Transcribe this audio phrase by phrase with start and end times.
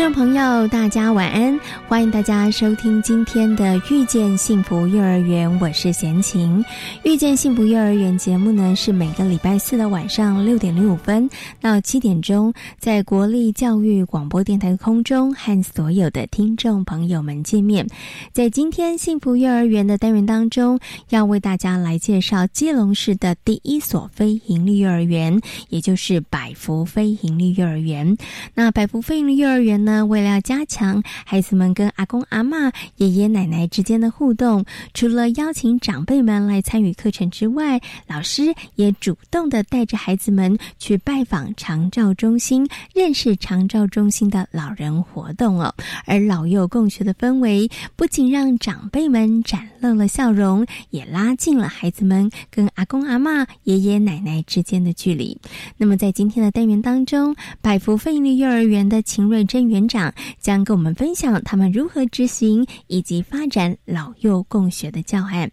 [0.00, 1.60] 听众朋友，大家晚安！
[1.90, 6.64] 欢迎大家收听今天的《遇见幸福幼儿园》，我是贤琴。
[7.02, 11.28] 《遇见幸福幼儿园》节目呢，是每个礼拜四的晚上六点零五分
[11.60, 17.84] 到七点钟，在国立教育广播电台空中和所有的听众朋友们见面。
[18.32, 28.16] 在今天幸福幼儿园的单元当中，要为大家来介绍基隆市的第一所非营利幼儿园，也就是百福非营利幼儿园。
[28.54, 30.06] 那百福非营利幼儿园呢？
[30.06, 45.74] 为了要加强孩子们跟阿公阿妈、爷爷奶奶之间的互动，除了邀请长辈们来参与课程之外，老师也主动的带着孩子们去拜访长照中心，认识长照中心的老人活动哦。
[46.04, 55.40] 而老幼共学的氛围，不仅让长辈们展露了笑容，也拉近了孩子们跟阿公阿妈、爷爷奶奶之间的距离。
[55.78, 65.50] 那么，在今天的单元当中，百福费力幼儿园的秦瑞珍园长将跟我们分享他们如何执行以及发展老幼共学的教案。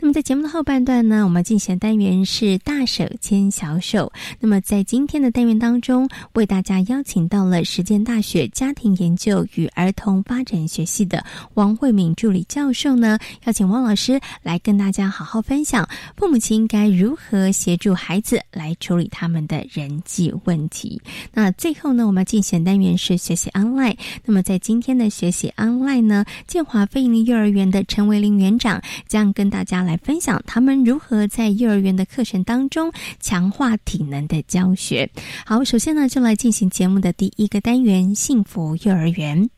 [0.00, 4.12] 那么，在节目的后半段呢，我们进行单元是大手牵小手。
[4.40, 21.00] 那么，在今天的单元当中，为大家邀请到了实践大学家庭研究与儿童发展学系的王慧敏助理教授呢，邀请王老师来跟大家好好分享父母亲该如何协助孩子来处理他们的人际问题。
[21.32, 23.96] 那最后呢，我们进行单元是学习 online。
[24.24, 35.10] 那么在今天的学习 online 呢，建华非营幼儿园的陈维林园长将跟大家来分享他们如何在幼儿园的课程当中强化体能的教学。
[35.44, 39.48] 好，首先呢，就来进行节目的第一个单元——幸福幼儿园。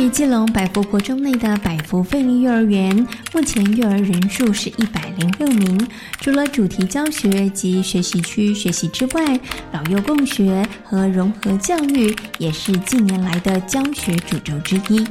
[0.00, 5.86] 于基隆百福国中内的百福费力幼儿园，目前幼儿人数是一百零六名。
[6.22, 9.38] 除了主题教学及学习区学习之外，
[9.72, 15.06] 老幼共学和融合教育也是近年来的教学主轴之一。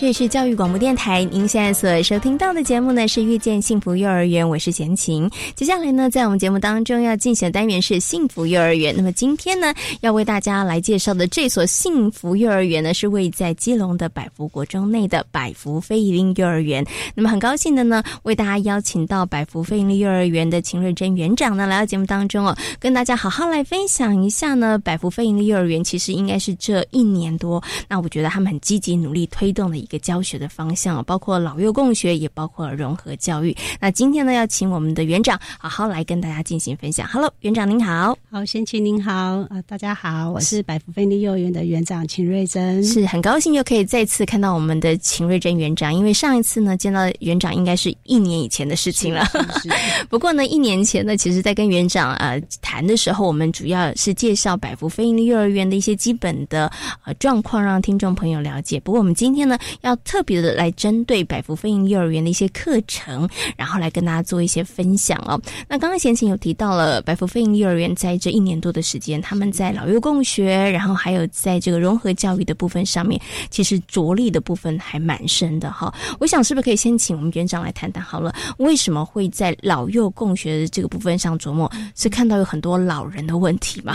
[0.00, 5.28] 这里是教育广播电台，您现在所收听到的节目呢是《遇见幸福幼儿园》，我是贤琴。
[5.56, 8.94] 接下来呢，在我们节目当中要进行的单元是幸福幼儿园。
[8.96, 16.86] 那么今天呢，要为大家来介绍的这所幸福幼儿园呢，是位在基隆的百福国中内的百福非营利幼儿园。
[17.16, 33.54] 那么很高兴的呢，为大家邀请到百福非营利幼儿园的秦瑞珍园长呢，来到节目当中哦，跟大家好好来分享一下呢，百福非营利幼儿园其实应该是这一年多，那我觉得他们很积极努力推动的个教学的方向，包括老幼共学，也包括融合教育。
[33.80, 37.08] 那今天呢，要请我们的园长好好来跟大家进行分享。
[37.08, 49.26] Hello，园长您好，好，先请您好啊，大家好，我是百福菲利幼儿园的园长秦瑞珍，是很高兴又可以再次看到我们的秦瑞珍园长，因为上一次呢见到园长应该是一年以前的事情了。
[50.08, 56.70] 不过呢，一年前呢，其实在跟园长呃谈的时候，我们主要是介绍百福非营利幼儿园的一些基本的
[57.04, 58.78] 呃状况，让听众朋友了解。
[58.80, 65.40] 不过我们今天呢，要特别的来针对百福飞营幼儿园的一些课程，然后来跟大家做一些分享哦。
[65.68, 75.92] 那刚刚贤琴有提到了百福飞营幼儿园在这一年多的时间，他们在老幼共学，然后还有在这个融合教育的部分上面，其实着力的部分还蛮深的哈。
[76.18, 81.70] 我想是不是可以先请我们园长来谈谈好了，为什么会在老幼共学的这个部分上琢磨？
[81.94, 83.94] 是看到有很多老人的问题吗？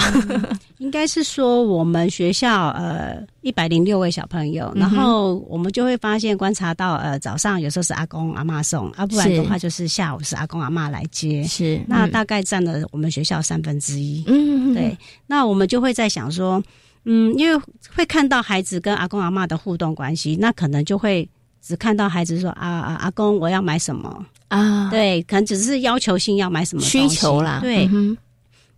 [0.77, 14.23] 应该是说我们学校呃一百零六位小朋友，然后我们就会发现观察到呃早上有时候是阿公阿妈送，啊不然的话就是下午是阿公阿妈来接，是那大概占了我们学校三分之一。
[14.27, 14.97] 嗯，对，
[15.27, 16.63] 那我们就会在想说，
[17.03, 17.61] 嗯，因为
[17.93, 21.27] 会看到孩子跟阿公阿妈的互动关系，那可能就会
[21.61, 24.25] 只看到孩子说啊啊阿公我要买什么。
[24.49, 27.89] 啊，对，可能只是要求性要买什么需求啦，对。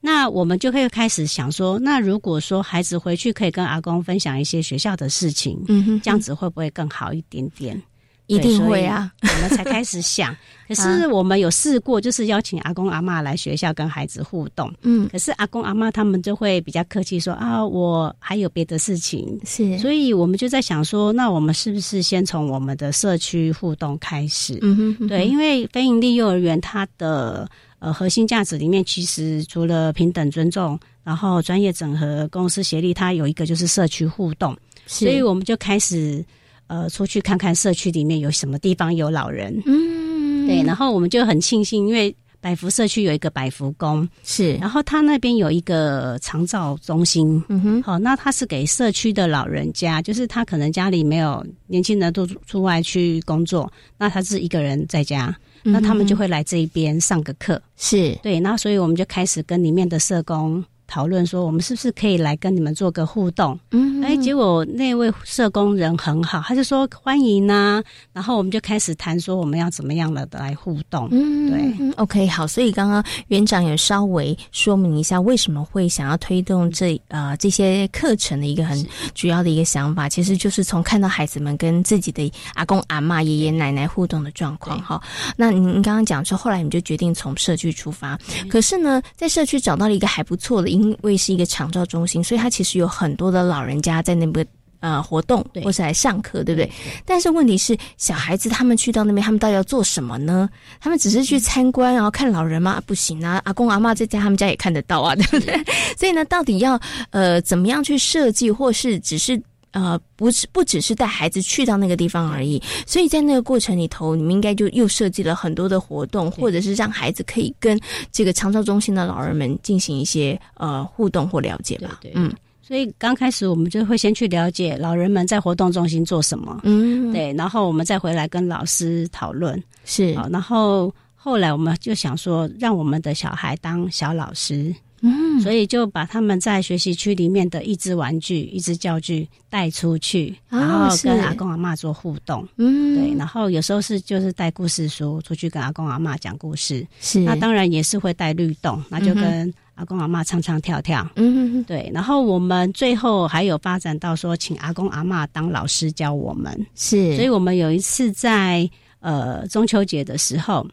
[0.05, 7.81] 那我们就会开始想说，那如果说孩子回去可以跟阿公分享一些学校的事情，嗯哼，这样子会不会更好一点点？
[8.27, 10.35] 一定会啊，我们才开始想。
[10.67, 14.73] 可是我们有试过，就是邀请阿公阿妈来学校跟孩子互动。
[14.81, 19.39] 嗯，可是阿公阿妈他们就会比较客气说啊，我还有别的事情。
[19.45, 24.57] 是，所以我们就在想说，那我们是不是先从我们的社区互动开始？
[24.63, 27.47] 嗯哼，对，因为非营利幼儿园它的
[27.77, 34.57] 呃核心价值里面，其实除了平等尊重，然后专业整合、公司协力，它有一个就是社区互动。
[34.87, 36.25] 所以我们就开始
[36.67, 39.61] 呃出去看看社区里面有什么地方有老人。
[39.65, 40.47] 嗯。
[40.47, 53.67] 对，然后我们就很庆幸，因为百福社区有一个百福宫，是，然后他那边有一个长照中心，嗯哼，好，那他是给社区的老人家，就是他可能家里没有年轻人都出外去工作，
[53.97, 60.63] 那他是一个人在家，那他们就会来这一边上个课，是对，那所以我们就开始跟里面的社工。
[60.87, 63.57] 讨论说，我们是不是可以来跟你们做个互动？
[63.71, 67.83] 嗯，哎，结果那位社工人很好，他就说欢迎呐。
[68.13, 71.07] 然后我们就开始谈说，我们要怎么样的来互动？
[71.11, 72.45] 嗯，对，OK，好。
[72.45, 84.79] 所以刚刚园长有稍微说明一下，为什么会想要推动这呃这些课程的一个很主要的一个想法，其实就是从看到孩子们跟自己的阿公阿妈、爷爷奶奶互动的状况。
[84.81, 85.01] 哈，
[85.35, 88.17] 那您刚刚讲说，后来你就决定从社区出发，
[88.47, 90.74] 可是呢，在社区找到了一个还不错的。
[90.75, 94.45] 因为是一个长照中心，所以它其实有很多的老人家在那边
[94.81, 96.69] 呃活动，或是来上课，对不对？
[97.05, 100.49] 但是问题是，小孩子他们去到那边，他们到底要做什么呢？
[100.79, 102.81] 他们只是去参观，然后看老人吗？
[102.85, 105.63] 不行啊，阿公阿妈在家，他们家也看得到啊，对不对？
[105.97, 106.79] 所以呢，到底要
[107.11, 109.41] 呃怎么样去设计，或是只是？
[109.75, 117.77] 呃，不是，不只是带孩子去到那个地方而已，所以在那个过程里头，你们应该就又设计了很多的活动，或者是让孩子可以跟
[118.09, 121.99] 这个长照中心的老人们进行一些呃互动或了解吧。
[122.13, 134.73] 嗯，所以刚开始我们就会先去了解老人们在活动中心做什么，嗯，对，然后我们再回来跟老师讨论，是，然后后来我们就想说，让我们的小孩当小老师。
[135.07, 142.47] 嗯，所以就把他们在学习区里面的一只玩具、一只教具带出去，然后跟阿公阿妈做互动。
[142.57, 146.85] 嗯，对，然后有时候是就是带故事书出去跟阿公阿妈讲故事。
[146.99, 151.07] 是，那当然也是会带律动，那就跟阿公阿妈唱唱跳跳。
[151.17, 151.91] 嗯，对。
[151.93, 156.65] 然后我们最后还有发展到说，请阿公阿妈当老师教我们。
[156.73, 158.67] 是，所以我们有一次在
[159.01, 160.65] 呃中秋节的时候，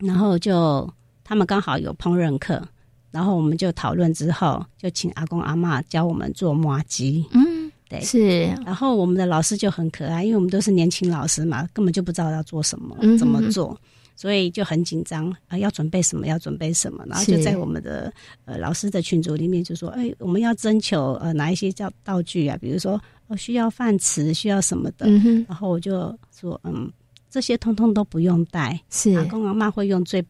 [0.00, 2.66] 然后就他们刚好有烹饪课。
[3.10, 7.24] 然后我们就讨论之后，就请阿公阿妈教我们做麻鸡。
[7.32, 8.42] 嗯，对，是。
[8.64, 13.76] 然后我们的老师就很可爱，因为我们都是年轻老师嘛，根本就不知道要做什么，怎么做，
[14.14, 17.04] 所以就很紧张啊，要准备什么，要准备什么。
[17.08, 18.12] 然后就在我们的
[18.44, 22.56] 呃老师的群组里面就说：“哎，我们要征求呃哪一些叫道具啊？
[22.60, 25.10] 比如说哦需要饭匙，需要什么的。”
[25.48, 26.88] 然后我就说：“嗯，
[27.28, 30.24] 这些通通都不用带，是阿公阿妈会用最。”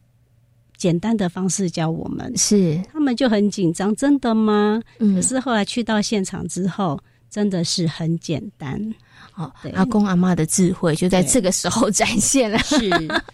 [0.81, 4.81] 简单的方式教我们，是他们就很紧张，真的吗？
[4.97, 6.99] 嗯，可是后来去到现场之后，
[7.29, 8.91] 真的是很简单。
[9.41, 12.57] 哦，阿公阿妈的智慧就在这个时候展现了。
[12.59, 12.89] 是，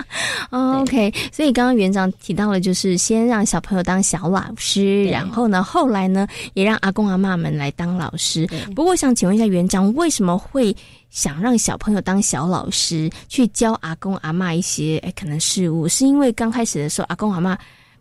[0.51, 1.13] OK。
[1.31, 8.48] 所以刚刚园长提到了，就是先让小朋友当小老师，然后呢，后来呢，也让阿公阿妈们来当老师。
[8.75, 10.75] 不过，想请问一下园长，为什么会？
[11.09, 17.57] 想让小朋友当小老师，去教阿公阿妈一些哎可能事物，是因为刚开始的时候阿公阿妈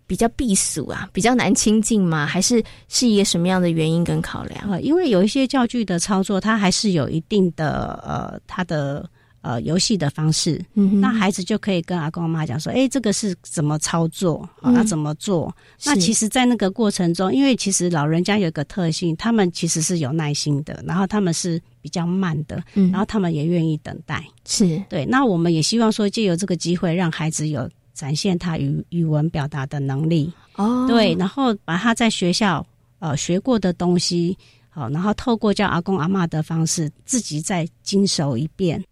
[0.07, 2.27] 比较避暑啊，比较难亲近吗？
[2.27, 4.79] 还是是一个什么样的原因跟考量啊？
[4.81, 9.09] 因为有一些教具的操作，它还是有一定的呃，它的。
[9.43, 14.49] 呃，游戏的方式，嗯那孩子就可以跟阿公阿妈讲说：“哎，这个是怎么操作？
[14.75, 15.55] 要怎么做？”
[15.87, 24.21] 那其实，在那个过程中，因为其实老人家有一个特性，他们其实是有耐心的，然后他们是比较慢的，然后他们也愿意等待。
[24.45, 25.07] 是对。
[25.07, 30.31] 那我们也希望说，借由这个机会，让孩子有展现他语语文表达的能力。
[30.55, 32.65] 哦，对，然后把他在学校
[32.99, 34.37] 呃学过的东西，
[34.71, 38.85] 好，然后透过叫阿公阿妈的方式，自己再经手一遍。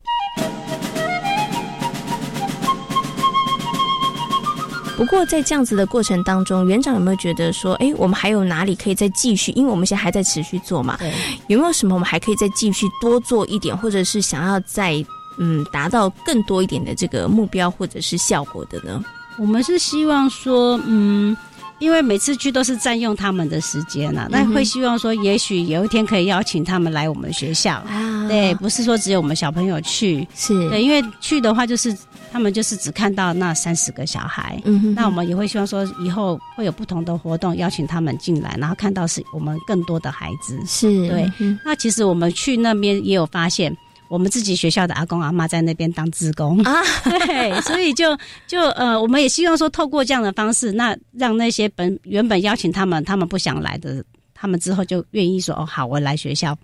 [4.97, 9.51] 不过在这样子的过程当中，园长有没有觉得说，哎，我们还有哪里可以再继续？
[9.53, 10.97] 因为我们现在还在持续做嘛，
[11.49, 15.05] 有没有什么我们还可以再继续多做一点，或者是想要再
[15.39, 19.03] 嗯达到更多一点的这个目标或者是效果的呢？
[19.39, 21.37] 我们是希望说，嗯。
[21.81, 27.75] 因为每次去都是占用他们的时间呐，那会希望说，也许有一天可以邀请他们来我们学校。
[27.89, 31.95] 啊，对，不是说只有我们小朋友去，是对，因为去的话就是
[32.33, 34.59] 他们就是只看到那三十个小孩。
[34.65, 40.59] 嗯哼，那我们也会希望说，以后会有不同的活动邀请他们进来，然后看到是我们更多的孩子。
[40.65, 41.31] 是对。
[41.65, 43.77] 那其实我们去那边也有发现，
[44.09, 46.83] 我们自己学校的阿公阿妈在那边当职工啊，
[47.27, 56.57] 对，所以就就呃，我们也希望说透过这样的方式，那让那些本原本邀请他们，他们不想来的，他们之后就愿意说哦，好，我来学校。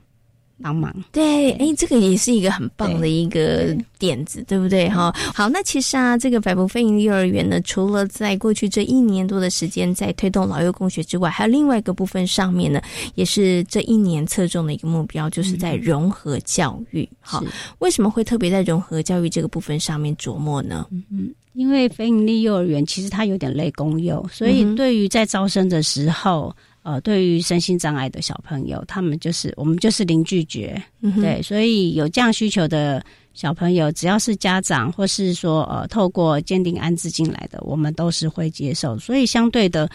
[0.62, 4.88] 帮忙对，哎，这个也是一个很棒的一个点子，对不对？
[4.88, 12.80] 哈，好，那其实啊，这个百福飞营幼儿园呢，除了在过去这一年多的时间在推动老幼共学之外，还有另外一个部分上面呢，
[13.14, 17.08] 也是这一年侧重的一个目标，就是在融合教育。
[17.20, 17.42] 好，
[17.78, 20.86] 为什么会特别在融合教育这个部分上面琢磨呢？
[20.90, 26.54] 嗯，因为非营利幼儿园其实它有点类公幼，所以对于在招生的时候。
[26.82, 30.82] 呃，对于身心障碍的小朋友，他们就是我们就是零拒绝，
[31.20, 38.98] 对，所以有这样需求的小朋友，只要是家长或是说呃透过鉴定安置进来的，我们都是会接受。
[38.98, 39.86] 所以相对的，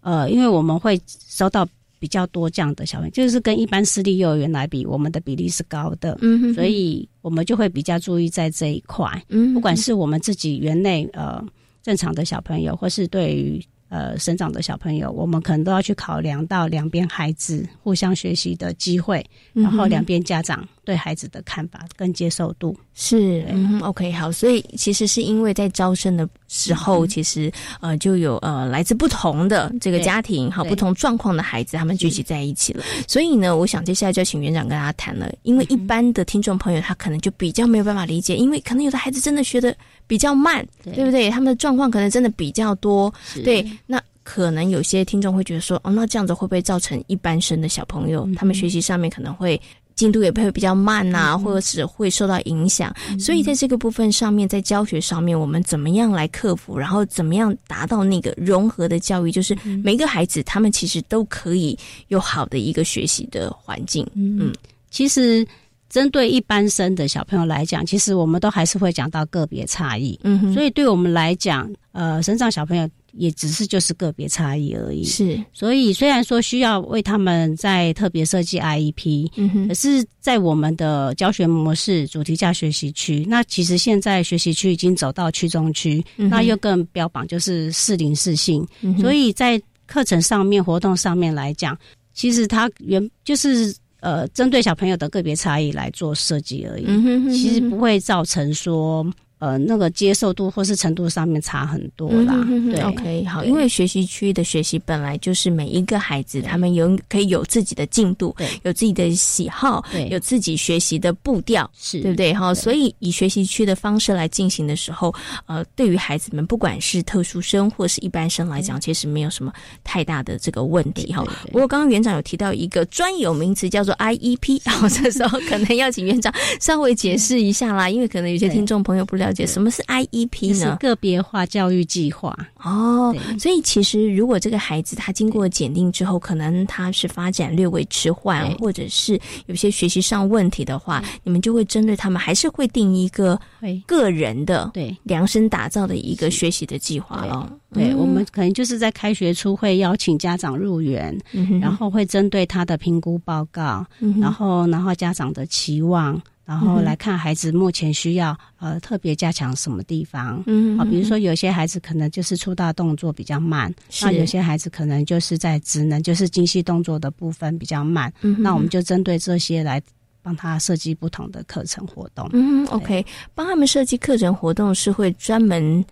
[0.00, 1.68] 呃，因为我们会收到
[1.98, 11.44] 比较多这样的小朋友，就是跟一般私立幼儿园来比，我们的比例是高的，嗯，所以我们就会比较注意在这一块，嗯，不管是我们自己园内呃
[11.82, 13.62] 正常的小朋友，或是对于。
[13.90, 32.84] 呃，生长的小朋友，我们可能都要去考量到两边孩子互相学习的机会，然后两边家长对孩子的看法跟接受度是嗯 OK 好，所以其实是因为在招生的时候，其实呃就有呃来自不同的这个家庭好不同状况的孩子，他们聚集在一起了。
[33.06, 39.74] 所以呢，我想接下来就请园长跟大家谈了，因为一般的听众朋友他可能就比较没有办法理解，因为可能有的孩子真的学的。
[40.06, 41.30] 比较慢，对不对？
[41.30, 43.64] 他们的状况可能真的比较多，对。
[43.86, 49.60] 那可能有些听众会觉得说，哦，那这样子会不会造成一般生的小朋友，他们学习上面可能会
[50.00, 52.90] 进度也会比较慢呐，或者是会受到影响？
[53.18, 56.78] 所以在这个部分上面，在教学上面，我们怎么样来克服？
[56.78, 59.30] 然后怎么样达到那个融合的教育？
[59.30, 59.54] 就是
[59.84, 61.78] 每个孩子他们其实都可以
[62.08, 64.06] 有好的一个学习的环境。
[64.14, 64.50] 嗯，
[64.90, 65.46] 其实。
[65.90, 70.16] 针对一般生的小朋友来讲，其实我们都还是会讲到个别差异。
[70.22, 75.04] 嗯，所以对我们来讲，呃，身障小朋友也只是就是个别差异而已。
[75.04, 88.66] 是，所以虽然说需要为他们在特别设计 IEP，嗯哼，可是，在我们的教学模式主题教学习区，那其实现在学习区已经走到区中区，那又更标榜就是适龄适性。
[88.98, 91.76] 所以在课程上面、活动上面来讲，
[92.14, 93.74] 其实它原就是。
[94.02, 99.06] 呃，针对小朋友的个别差异来做设计而已，嗯哼其实不会造成说。
[99.40, 102.34] 呃，那个接受度或是程度上面差很多啦。
[102.70, 112.34] 对，OK，好，因为学习区的学习本来就是每一个孩子他们有可以有自己的进度，对，有自己的喜好，对，有自己学习的步调，是对不对？
[112.34, 115.10] 哈，所以以学习区的方式来进行的时候，
[115.46, 119.50] 呃，对于孩子们不管是特殊生或是一般生来讲，其实没有什么
[119.82, 121.24] 太大的这个问题哈。
[121.46, 126.30] 不过刚刚园长有提到一个专有名词叫做 IEP，然后这时候可能要请园长
[126.60, 129.29] 稍微解释一下啦，因为可能有些听众朋友不了。
[129.30, 130.76] 了解什么是 IEP 呢？
[130.80, 132.36] 个别化教育计划。
[132.62, 133.14] 哦。
[133.38, 143.40] 所以其实如果这个孩子他经过检定之后，可能他是发展略微迟缓，或者是有些学习上问题的话，你们就会针对他们，还是会定一个
[143.86, 144.96] 个人的对。
[145.04, 147.52] 量身打造的一个学习的计划了。
[147.72, 151.16] 对，我们可能就是在开学初会邀请家长入园，
[151.60, 153.86] 然后会针对他的评估报告，
[154.20, 156.20] 然后然后家长的期望。
[156.50, 169.80] 然后来看孩子目前需要呃特别加强什么地方，嗯，啊，比如说有些孩子可能就是出大动作比较慢，那有些孩子可能就是在职能就是精细动作的部分比较慢，嗯，那我们就针对这些来
[170.22, 172.28] 帮他设计不同的课程活动。
[172.32, 175.84] 嗯，OK，帮他们设计课程活动是会专门。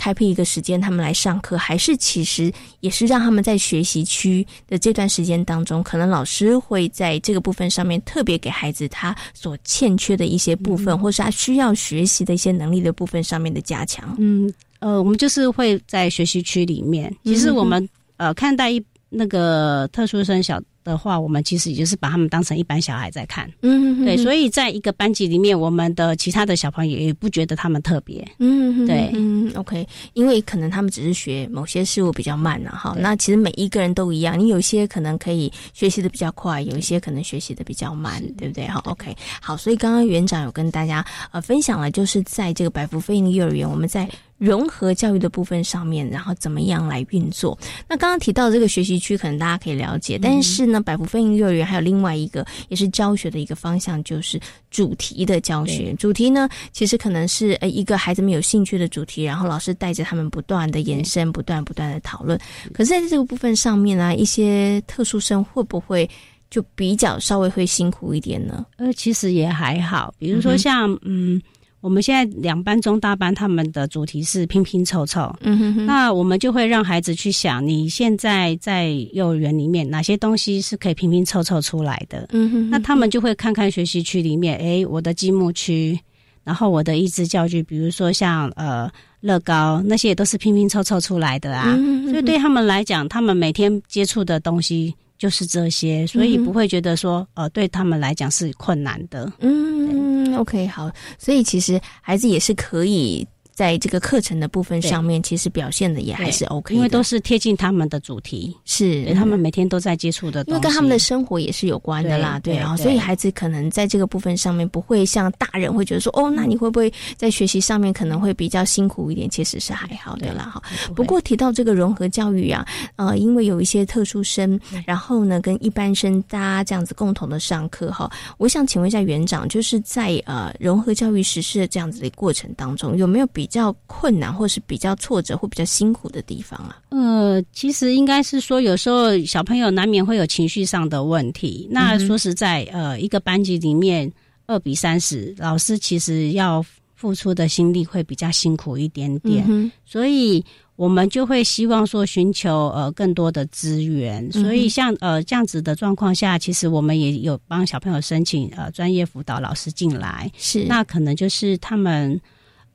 [0.00, 14.16] 开辟一个时间，他们来上课，还是其实也是让他们在学习区的这段时间当中，可能老师会在这个部分上面特别给孩子他所欠缺的一些部分，或是他需要学习的一些能力的部分上面的加强。
[14.18, 20.58] 嗯，呃，我们就是会在学习区里面，其实我们呃看待一那个特殊生小。
[20.90, 38.66] 的话，我们其实也就是把他们当成一般小孩在看，嗯，对，所以在一个班级里面，我们的其他的小朋友也不觉得他们特别，嗯，对，嗯，OK，因为可能他们只是学某些事物比较慢了哈，那其实每一个人都一样，你有些可能可以学习的比较快，有一些可能学习的比较慢，对不对？
[38.66, 44.08] 哈，OK，好，所以刚刚园长有跟大家呃分享了，就是在这个百福飞鹰幼儿园，我们在。
[44.40, 47.56] 融合教育的部分上面，然后怎么样来运作？
[47.86, 50.18] 那刚刚提到这个学习区，可能大家可以了解。
[50.18, 55.92] 但是呢，百福飞鹰幼儿园还有另外一个也是教学的一个方向，就是主题的教学。
[55.98, 62.40] 主题呢，其实可能是呃一个孩子们有兴趣的主题，然后老师带着他们不断的延伸，不断不断的讨论。
[62.72, 66.08] 可是在这个部分上面呢，一些特殊生会不会？
[66.48, 68.66] 就比较稍微会辛苦一点呢？
[68.78, 71.40] 呃，其实也还好，比如说像嗯。
[71.80, 75.34] 我们现在两班中大班，他们的主题是拼拼凑凑。
[75.40, 75.86] 嗯哼哼。
[75.86, 82.26] 那我们就会让孩子去想，你现在在幼儿园里面哪些东西是可以拼拼凑凑出来的？
[82.32, 82.70] 嗯哼。
[82.70, 85.98] 那他们就会看看学习区里面，哎，我的积木区，
[86.44, 91.74] 然后我的益智教具，比如说像呃乐高那些，也都是拼拼凑凑出来的啊。
[92.10, 94.94] 所以对他们来讲，他们每天接触的东西。
[95.20, 99.30] 就是这些，所以不会觉得说，呃，对他们来讲是困难的。
[99.40, 103.28] 嗯，OK，好，所以其实孩子也是可以。
[103.60, 109.12] 在这个课程的部分上面，其实表现的也还是 OK，因为都是贴近他们的主题，是。
[109.12, 119.28] 他们每天都在接触的，因为跟他们的生活也是有关的啦，对啊，所以孩子可能在这个部分上面不会像大人会觉得说，哦，那你会不会在学习上面可能会比较辛苦一点？
[119.28, 120.62] 其实是还好的啦，哈。
[120.96, 136.80] 不过提到这个融合教育啊，呃，因为有一些特殊生，然后呢，跟一般生大家这样子共同的上课哈，我想请问一下园长，就是在呃融合教育实施的这样子的过程当中，有没有比较困难，或是比较挫折或比较辛苦的地方啊？
[136.90, 141.68] 呃，其实应该是说，有时候小朋友难免会有情绪上的问题。
[141.70, 144.10] 那说实在，呃，一个班级里面
[144.46, 146.64] 二比三十，老师其实要
[146.94, 150.44] 付出的心力会比较辛苦一点点，所以
[150.76, 154.30] 我们就会希望说寻求呃更多的资源。
[154.32, 162.20] 所以像呃这样子的状况下，其实我们也有帮小朋友申请呃专业辅导老师进来，是那可能就是他们。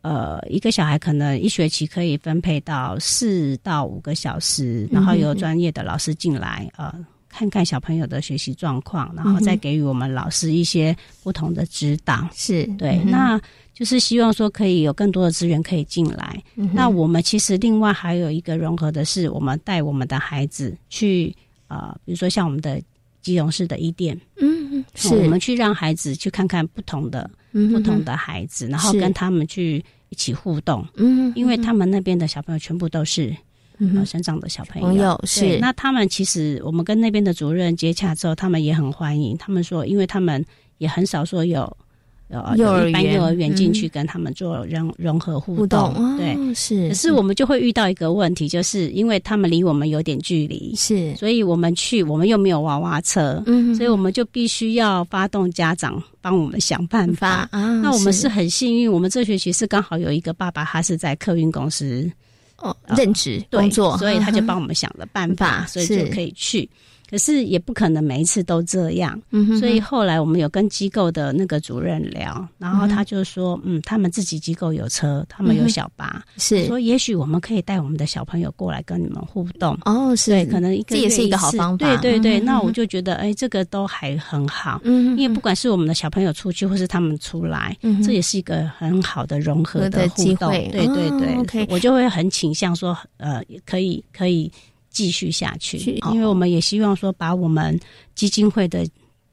[0.06, 6.94] 呃，一个小孩可能一学期可以分配到四到五个小时，然后有专业的老师进来，呃，
[7.28, 12.30] 看看小朋友的学习状况，然后再给予我们老师一些不同的指导。
[12.36, 13.42] 是对，那
[13.74, 16.40] 就是希望说可以有更多的资源可以进来。
[16.72, 21.36] 那我们其实另外还有一个融合的是，我们带我们的孩子去，
[21.68, 22.80] 呃，比如说像我们的
[23.24, 24.55] 基隆市的一店，嗯，
[24.96, 29.84] 是我们去让孩子去看看不同的不同的孩子，然后跟他们去。
[30.10, 33.36] 一起互动，嗯，因为他们那边的小朋友全部都是
[33.80, 39.36] 嗯生长的小朋友，是那他们其实我们跟那边的主任接洽之后，他们也很欢迎。
[39.36, 40.46] 他们说，因为他们
[40.78, 41.76] 也很少说有。
[42.30, 46.90] 幼儿园幼儿园进去跟他们做融融合互动，对，是。
[46.90, 57.48] 可是我们就会遇到一个问题，就是因为他们离我们有点距离，是，所以我们去我们又没有娃娃车，嗯，所以我们就必须要发动家长帮我们想办法。
[57.52, 62.12] 啊，那我们是很幸运，我们这学期是刚好有一个爸爸，他是在客运公司
[62.58, 66.68] 哦任职工作，所以他就帮我们想了办法，所以就可以去。
[67.10, 69.20] 可是也不可能每一次都这样，
[69.60, 76.66] 所以后来我们有跟机构的那个主任聊，然后他就说，嗯，他们自己机构有车，他们有小巴，是。
[76.66, 79.78] 说也许我们可以带我们的小朋友过来跟你们互动。
[79.86, 81.96] 哦，是，对可能这也是一个好方法。
[81.98, 90.70] 对对对，那我就觉得，哎，这个都还很好，嗯，因为不管是我们的小朋友出去，或是他们出来，这也是一个很好的融合的机会。
[90.72, 91.10] 对对
[91.46, 94.52] 对我就会很倾向说，呃，可以可以。
[94.96, 97.78] 继续下去，因为我们也希望说，把我们
[98.16, 98.88] 基金会的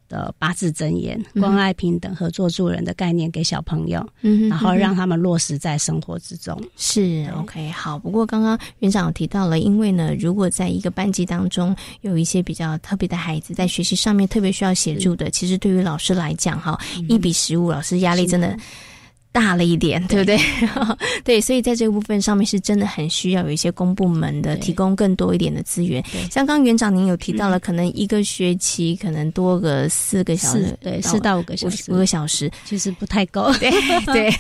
[0.08, 6.60] 的八字真言、关爱、平等、合作、助人的概念给小朋友，嗯，然后让他们落实在生活之中。
[6.76, 7.24] 是。
[7.36, 7.96] OK，好。
[7.96, 16.76] 不过刚刚园长提到了，因为呢，如果在一个班级当中有一些比较特别的孩子，在学习上面特别需要协助的，其实对于老师来讲，哈，
[17.08, 18.58] 一比十五，老师压力真的。
[19.32, 20.38] 大了一点，对不对？
[21.24, 26.04] 对，所以在这个部分上面是真的很需要有一些公部门的提供更多一点的资源。
[26.30, 33.50] 像刚园长您有提到了，可能一个学期可能多个四个小时，对，四到五个小时，五个小时其实不太够。
[33.54, 33.70] 对
[34.12, 34.30] 对，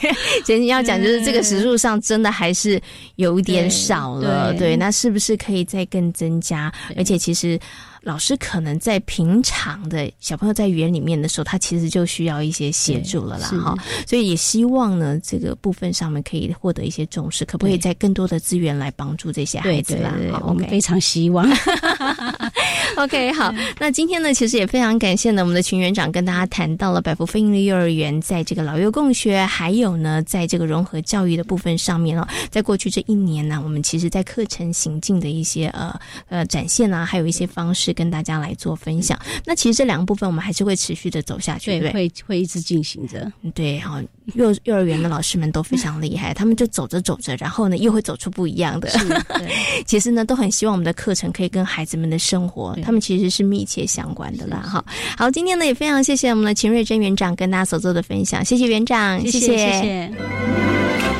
[0.44, 2.80] 其实你要讲就是这个时数上真的还是
[3.16, 4.52] 有一点少了。
[4.54, 6.70] 对，那是不是可以再更增加？
[6.96, 7.58] 而且其实。
[8.02, 13.76] 老师可能在平常的小朋友在园里面的时候，他其实就需要一些协助了啦，哈。
[14.06, 20.12] 所以也希望呢，这个部分上面可以获得一些重视，可不可以在更多的资源来帮助这些孩子啦？
[20.44, 21.48] 我们非常希望。
[22.96, 23.54] OK，好。
[23.78, 37.91] 那今天呢，其实也非常感谢呢，我们的群园长跟大家谈到了百福飞鹰的幼儿园在这个老幼共学，还有呢，在这个融合教育的部分上面哦，在过去这一年呢，我们其实在课程行进的一些呃呃展现啊，还有一些方式。
[37.92, 39.18] 跟大家来做分享。
[39.44, 43.30] 那其实这两个部分，我们还是会持续的走下去，对，会会一直进行着。
[43.54, 44.00] 对，好，
[44.34, 48.88] 幼幼儿园的老师们都非常厉害，他们就走着走着，然后呢，又会走出不一样的。
[49.86, 54.58] 其实呢，都很希望我们的课程可以跟孩子们的生活，他们其实是密切相关的啦。
[54.58, 54.84] 哈，
[55.16, 61.11] 好，今天呢也非常谢谢我们的秦瑞珍园长跟大家所做的分享，谢谢园长，谢谢谢谢。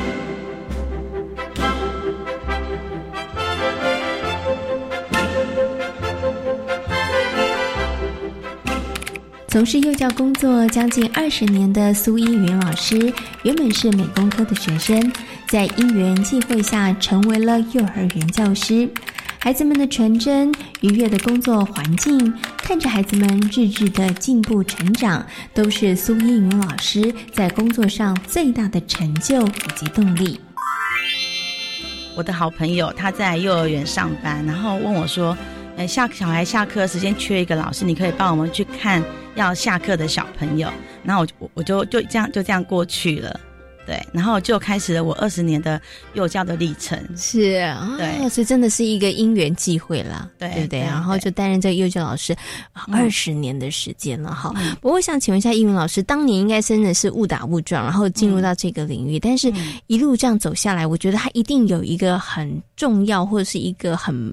[9.52, 13.12] 从事幼教工作将近二十年的苏一云老师，
[13.42, 15.12] 原本是美工科的学生，
[15.46, 18.88] 在因缘际会下成为了幼儿园教师。
[19.38, 30.40] 孩子们的纯真、愉悦的工作环境，看着孩子们日日的进步成长，都是苏一云老师在工作上最大的成就以及动力。
[32.16, 35.36] 我的好朋友他在幼儿园上班，然后问我说
[35.76, 39.02] ：“呃，下小孩下课时间缺一个老师，你可以帮我们去看。”
[39.34, 40.68] 要下课的小朋友，
[41.02, 43.40] 然后我我我就就这样就这样过去了，
[43.86, 45.80] 对，然后就开始了我二十年的
[46.14, 46.98] 幼教的历程。
[47.16, 50.80] 是啊，对，所以真的是一个因缘际会啦，对对对？
[50.80, 52.34] 然后就担任这个幼教老师
[52.92, 54.52] 二十年的时间了哈。
[54.80, 59.52] 不过我想请问一下，英文老师，当年应该真的是误打误撞，然后进入到这个领域，但是
[59.86, 64.32] 一路这样走下来，我觉得他一定有一个很重要或者是一个很。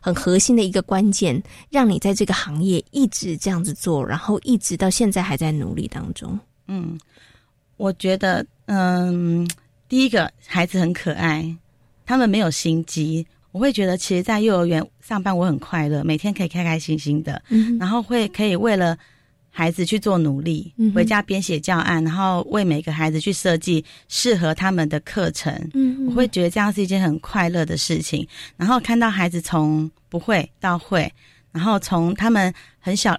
[0.00, 6.38] 很核心的一个关键，让你在这个行业一直这样子做，然后一直到现在还在努力当中。
[6.68, 6.96] 嗯，
[7.76, 9.48] 我觉得，嗯，
[9.88, 11.56] 第一个孩子很可爱，
[12.04, 13.26] 他们没有心机。
[13.50, 18.96] 我会觉得，其实，在幼儿园上班我很快乐，每天可以开开心心的，嗯然后会可以为了。
[19.58, 25.50] 孩子去做努力，回家编写教案，然后为每个孩子去设计适合他们的课程。
[25.72, 28.28] 嗯，我会觉得这样是一件很快乐的事情。
[28.58, 31.10] 然后看到孩子从不会到会，
[31.52, 33.18] 然后从他们很小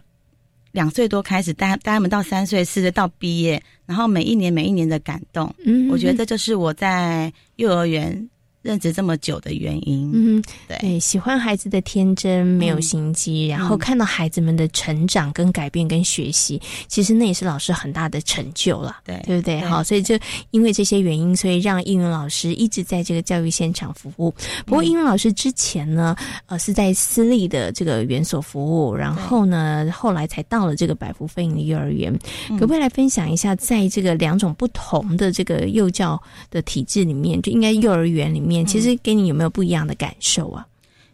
[0.78, 8.30] 两岁多开始带带他们到三岁四岁到毕业，然后每一年每一年的感动，嗯，我觉得这就是我在幼儿园。
[8.68, 19.62] 认识这么久的原因，嗯，对，喜欢孩子的天真，没有心机，然后看到孩子们的成长、跟改变、跟学习，其实那也是老师很大的成就了，对，对不对？
[19.62, 20.20] 好，所以就
[20.52, 24.36] 因为这些原因，所以让英文老师一直在这个教育现场服务。
[24.66, 26.14] 不过，英文老师之前呢，
[26.48, 32.14] 呃，是在私立的这个园所服务，然后呢，后来才到了这个百福飞营幼儿园。
[32.50, 38.57] 可不可以来分享一下，在这个两种不同的这个幼教的体制里面，就应该幼儿园里面。
[38.66, 40.68] 其实给你有没有不一样的感受啊？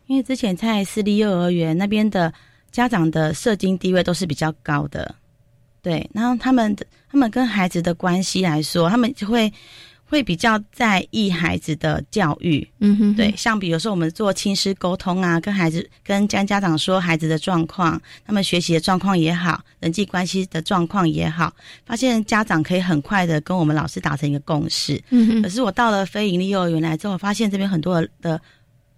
[0.08, 2.34] 因为之前在私立幼儿园那边的
[2.71, 5.15] 家长的社经地位都是比较高的，
[5.82, 9.51] 对，然后他们的他们跟孩子的关系来说，他们就会。
[10.13, 21.52] 会比较在意孩子的教育，嗯哼，对，像比如说我们做亲师沟通啊，跟孩子跟家家长说孩子的状况，他们学习的状况也好，人际关系的状况也好，
[21.84, 25.02] 发现家长可以很快的跟我们老师达成一个共识。
[25.10, 28.39] 嗯哼，可是我到了非盈利幼儿园来之后，发现这边很多的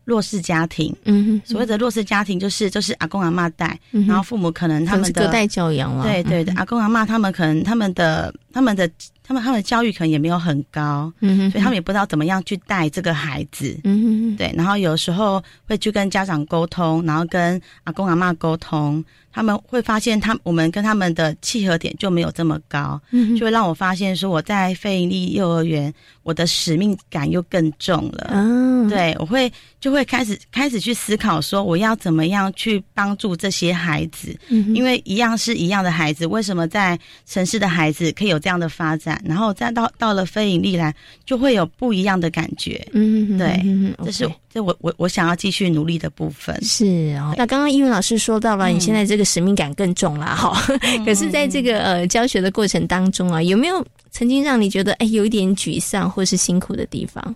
[0.04, 8.92] 弱势家庭，嗯哼，所谓的弱势家庭就是就是阿公阿妈带，然后父母可能他们的隔代教养了，对对对，阿公阿妈他们可能他们的他们的。
[9.28, 14.54] 他们他们的教育可能也没有很高，嗯所以他们也不知道怎么样去带这个孩子，嗯对。
[14.56, 19.04] 然后有时候会去跟家长沟通，然后跟阿公阿妈沟通，
[19.36, 25.94] 他们会发现他我们跟他们的契合点就没有这么高，嗯就会让我发现说我在非营利幼儿园，
[26.24, 39.22] 我的使命感又更重了，嗯，对，我会就会开始开始去思考说我要怎么样去帮助这些孩子，嗯因为一样是一样的孩子，为什么在城市的孩子可以有这样的发展？
[39.26, 40.96] 然后再到到了非盈利来，
[41.26, 42.82] 就会有不一样的感觉。
[42.94, 43.62] 嗯，对，
[44.06, 46.58] 这是这我我我想要继续努力的部分。
[46.64, 50.58] 是哦，那刚刚英文老师说到了，你现在这个使命感更重了哈。
[51.04, 57.36] 可是，在这个呃教学的过程当中啊，有没有曾经让你觉得哎有一点沮丧或是辛苦的地方？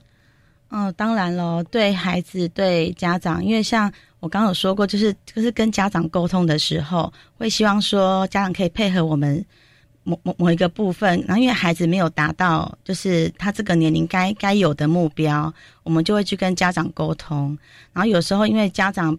[0.70, 9.46] 嗯，当然喽，对孩子对家长，因为像我刚刚有说过，就是就是跟家长沟通的时候，会希望说家长可以配合我们。
[10.10, 17.56] 某某某一个部分，然后因为孩子没有达到，就是他这个年龄该该有的目标，我们就会去跟家长沟通。
[17.94, 19.16] 然后有时候因为家长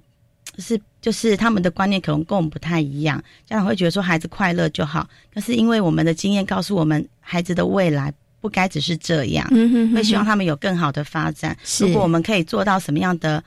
[0.58, 5.08] 是就是他们的观念可能跟我们不太一样，家长会觉得说孩子快乐就好。
[5.32, 9.46] 可是因为我们的经验告诉我们，孩子的未来不该只是这样，
[9.94, 11.56] 会希望他们有更好的发展。
[11.78, 13.42] 如果我们可以做到什么样的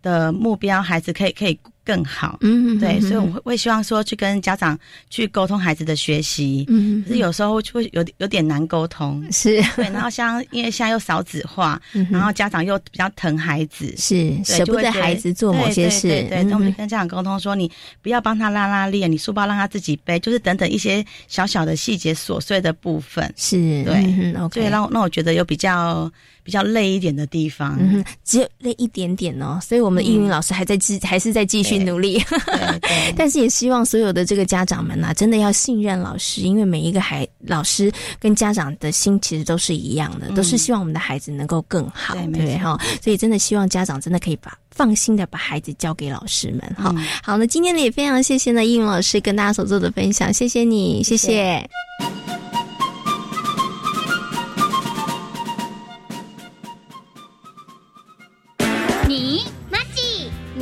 [0.00, 1.58] 的目标，孩子可以可以。
[1.84, 4.78] 更好，嗯，对，所以我会会希望说去跟家长
[5.10, 9.62] 去沟通孩子的学习，嗯，可是有时候就会有有点难沟通，是。
[9.76, 17.70] 对，然后像因为现在又少子化，然后家长又比较疼孩子，是舍不得孩子做某些事，对，那我们就跟家长沟通说，你
[18.00, 26.10] 不要帮他拉拉链，你书包让他自己背，就是等等一些小小的细节琐碎的部分，是对，所以让让我觉得有比较。
[26.44, 27.76] 比较累一点的地方，
[28.22, 32.22] 只有累一点点哦，所以我们的英语老师还在继还是在继续续努力。
[33.16, 42.78] 但是也希望所有的这个家长们呢，真的要信任老师，因为每一个孩老师跟家长的心其实都是一样的，都是希望我们的孩子能够更好，对哈。
[43.02, 46.60] 所以真的希望家长真的可以把放心的把孩子交给老师们。
[46.76, 51.66] 好，好，那今天呢也非常谢谢呢应勇老师跟大家所做的分享，谢谢你，谢谢。
[51.98, 52.43] 你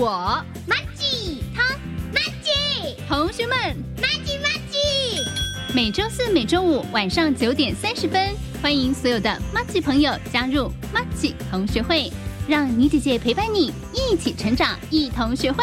[0.05, 0.09] 我
[0.67, 1.63] 马吉，他
[2.13, 3.57] 马吉，同学们
[4.01, 5.23] 马吉马吉。
[5.73, 12.13] 每周四、每周五晚上九点三十分，欢迎所有的马吉朋友加入马吉同学会，
[12.49, 15.63] 让妮姐姐陪伴你一起成长，一同学会。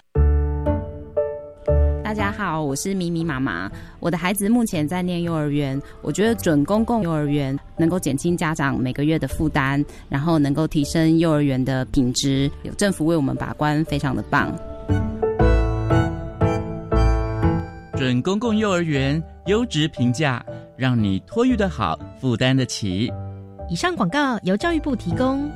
[2.51, 3.71] 好，我是咪咪妈妈。
[4.01, 14.53] 我的孩子目前在念幼儿园，我觉得准公共幼儿园能够减轻家长每个月的负担，然后能够提升幼儿园的品质，有政府为我们把关，非常的棒。
[17.95, 23.09] 准公共幼儿园优质评价，让你托育的好，负担得起。
[23.69, 25.49] 以上广告由教育部提供。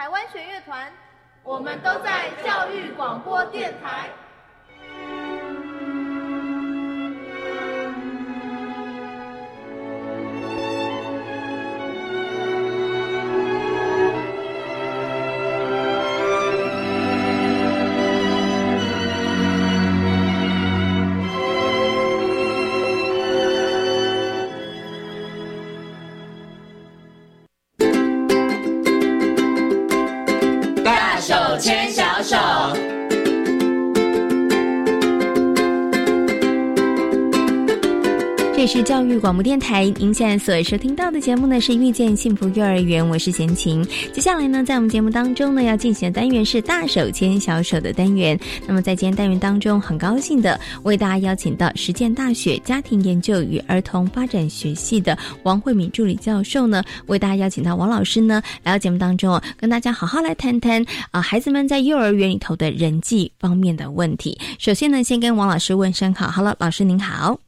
[0.00, 0.90] 台湾弦乐团
[1.42, 4.08] 我们都在教育广播电台。
[38.82, 43.86] 教育广播电台，您现在所收听到的节目呢是遇见幸福幼儿园，我是贤琴。
[44.12, 48.38] 接下来呢，在我们节目当中呢，要进行的单元是大手牵小手的单元。
[48.66, 64.38] 那么在今天单元当中，很高兴的为大家邀请到实践大学家庭研究与儿童发展学系的王慧敏助理教授呢，为大家邀请到王老师呢来到节目当中，跟大家好好来谈谈啊孩子们在幼儿园里头的人际方面的问题。
[64.58, 67.38] 首先呢，先跟王老师问声好，，Hello，，老师您好。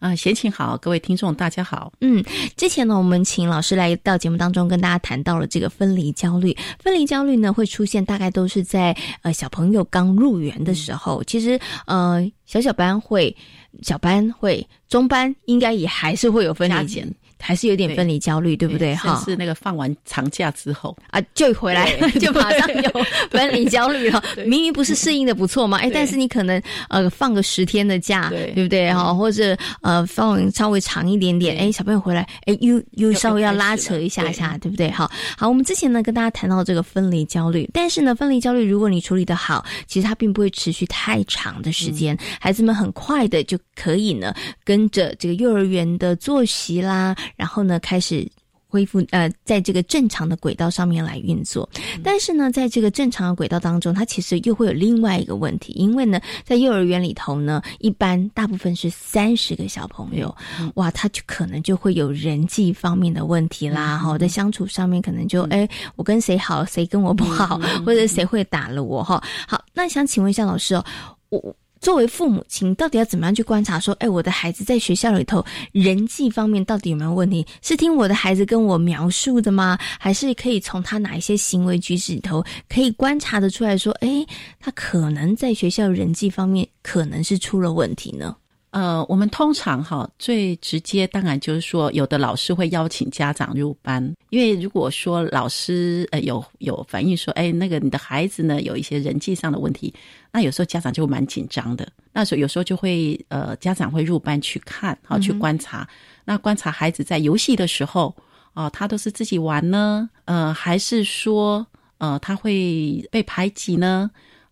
[0.00, 1.92] 啊，闲情好，各位听众大家好。
[2.00, 2.24] 嗯，
[2.56, 6.56] 之前呢，我们请老师来到节目当中，跟大家谈到了这个分离焦虑。
[6.78, 11.22] 分离焦虑呢，会出现大概都是在呃小朋友刚入园的时候。
[11.24, 13.36] 其实呃，小小班会，
[13.82, 17.06] 小班会，中班应该也还是会有分离间。
[17.40, 18.94] 还是有点分离焦虑，对不对？
[18.94, 20.96] 哈，是那个放完长假之后。
[21.10, 22.90] 啊，就回来 就马上有
[23.30, 24.22] 分离焦虑了。
[24.46, 28.52] 明明不是适应的不错嘛，哎，但是你可能呃放个十天的假，对。
[28.52, 28.92] 不对？
[28.92, 34.70] 哈，或者呃放稍微长一点点，哎，小朋友回来，哎，又又稍微要拉扯一下下，对。
[34.70, 34.90] 不对？
[34.90, 47.16] 哈，好，我们之前呢跟大家谈到这个分离焦虑，但是呢，分离焦虑如果你处理的好，其实它并不会持续太长的时间，孩子们很快的就可以呢跟着这个幼儿园的作息啦。
[47.36, 48.26] 然后呢，开始
[48.68, 51.68] 恢复呃，在这个正常的轨道上面来运作。
[52.04, 60.32] 但是呢，在这个正常的轨道当中，它其实又会有另外一个问题，因为呢，在幼儿园里头呢，一般大部分是三十个小朋友，
[60.76, 69.20] 哇，他就可能就会有人际方面的问题啦，哈，在相处上面可能就哎，我跟谁好，谁跟我不好，或者谁会打了我，哈。
[69.48, 70.84] 好，那想请问一下老师哦，
[71.30, 71.56] 我。
[71.80, 73.80] 作为父母亲，到底要怎么样去观察？
[73.80, 77.46] 说，哎，我的孩子在学校里头人际方面到底有没有问题？
[77.62, 79.78] 是听我的孩子跟我描述的吗？
[79.98, 84.26] 还是可以从他哪一些行为举止里头可以观察的出来说，哎，
[84.58, 88.36] 他可能在学校人际方面可能是出了问题呢？
[88.70, 99.92] 呃，我们通常哈最直接，当然就是说，有的老师会邀请家长入班，因为如果说老师呃有有反映说，哎，那个你的孩子呢有一些人际上的问题，
[100.30, 105.88] 那有时候家长就蛮紧张的，那时候有时候就会呃家长会入班去看，好去观察，
[106.24, 108.14] 那观察孩子在游戏的时候，
[108.54, 111.66] 哦，他都是自己玩呢，呃，还是说
[111.98, 114.08] 呃，他会被排挤呢？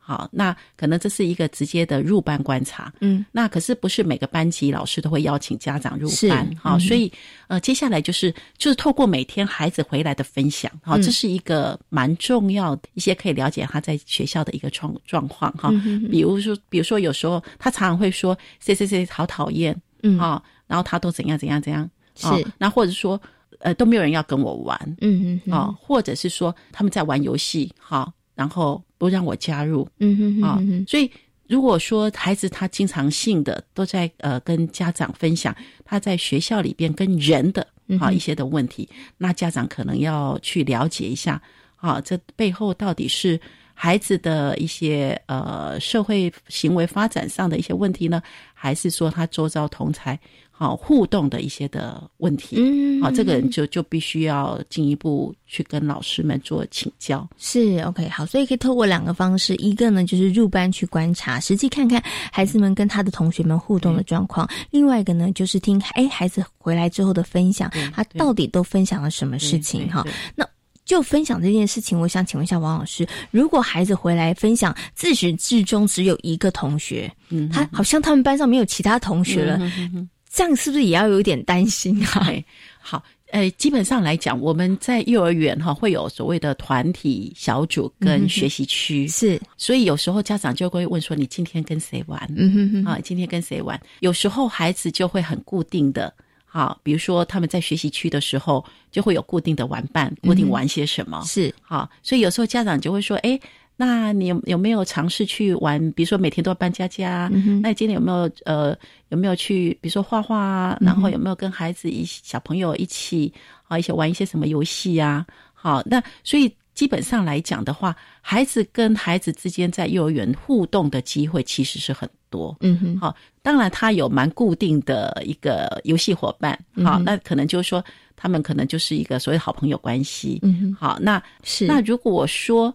[0.08, 2.90] 好，那可能这是一个直接的入班观察。
[3.00, 6.50] 嗯，那可是不是每个班级老师都会邀请家长入是班？
[6.58, 7.12] 好，嗯所以
[7.46, 15.70] 呃，接下来就是就是透过每天孩子回来的分享，好，嗯这是一个蛮重要的一些可以了解他在学校的一个状状况哈。
[16.10, 23.20] 比如说，比如说有时候他常常会说谁谁谁好讨厌，嗯啊，然后他都怎样怎样怎样，是哦那或者说
[23.58, 31.10] 呃都没有人要跟我玩，嗯嗯啊，或者是说他们在玩游戏，好，然后不让我加入，嗯哼啊嗯，所以
[31.46, 37.66] 如果说孩子他经常性的都在呃跟家长分享他在学校里边跟人的
[37.98, 41.40] 啊一些的问题，那家长可能要去了解一下
[41.76, 43.40] 啊，这背后到底是
[43.72, 48.20] 孩子的一些呃社会行为发展上的一些问题呢，
[48.60, 50.18] 还是说他周遭同才
[50.50, 52.56] 好、互动的一些的问题？
[52.58, 57.28] 嗯好、这个人就就必须要进一步去跟老师们做请教。
[57.38, 70.04] 是 OK 好，所以可以透过两个方式，一个呢就是入班去观察，实际看看孩子们跟他的同学们互动的状况；另外一个呢就是听哎孩子回来之后的分享，他到底都分享了什么事情哈？
[70.34, 70.44] 那。
[70.88, 82.24] 就分享这件事情，我想请问一下王老师，如果孩子回来分享，自始至终只有一个同学，嗯他好像他们班上没有其他同学了，嗯哼哼这样是不是也要有一点担心啊？
[82.26, 82.42] 哎，
[82.80, 92.18] 好，呃，基本上来讲，我们在幼儿园哈会有所谓的团体小组跟学习区，是，所以有时候家长就会问说，你今天跟谁玩？
[92.34, 93.78] 嗯哼哼啊，今天跟谁玩？
[94.00, 96.10] 有时候孩子就会很固定的。
[96.50, 101.22] 好，比如说他们在学习区的时候，就会有固定的玩伴，固定玩些什么。
[101.26, 103.38] 是好，所以有时候家长就会说，哎，
[103.76, 105.78] 那你有有没有尝试去玩？
[105.92, 108.74] 比如说每天都要搬家家，嗯那你今天有没有呃
[109.10, 110.78] 有没有去，比如说画画啊？
[110.80, 113.32] 然后有没有跟孩子一小朋友一起
[113.68, 115.26] 啊一起玩一些什么游戏啊？
[115.52, 122.56] 好，那所以基本上来讲的话，孩子跟孩子之间在幼儿园互动的机会其实是很多。
[122.60, 130.38] 嗯哼，好，当然他有蛮固定的一个游戏伙伴，好，那可能就是说他们可能就是一个所谓好朋友关系。
[130.42, 132.72] 嗯哼好，那是那如果说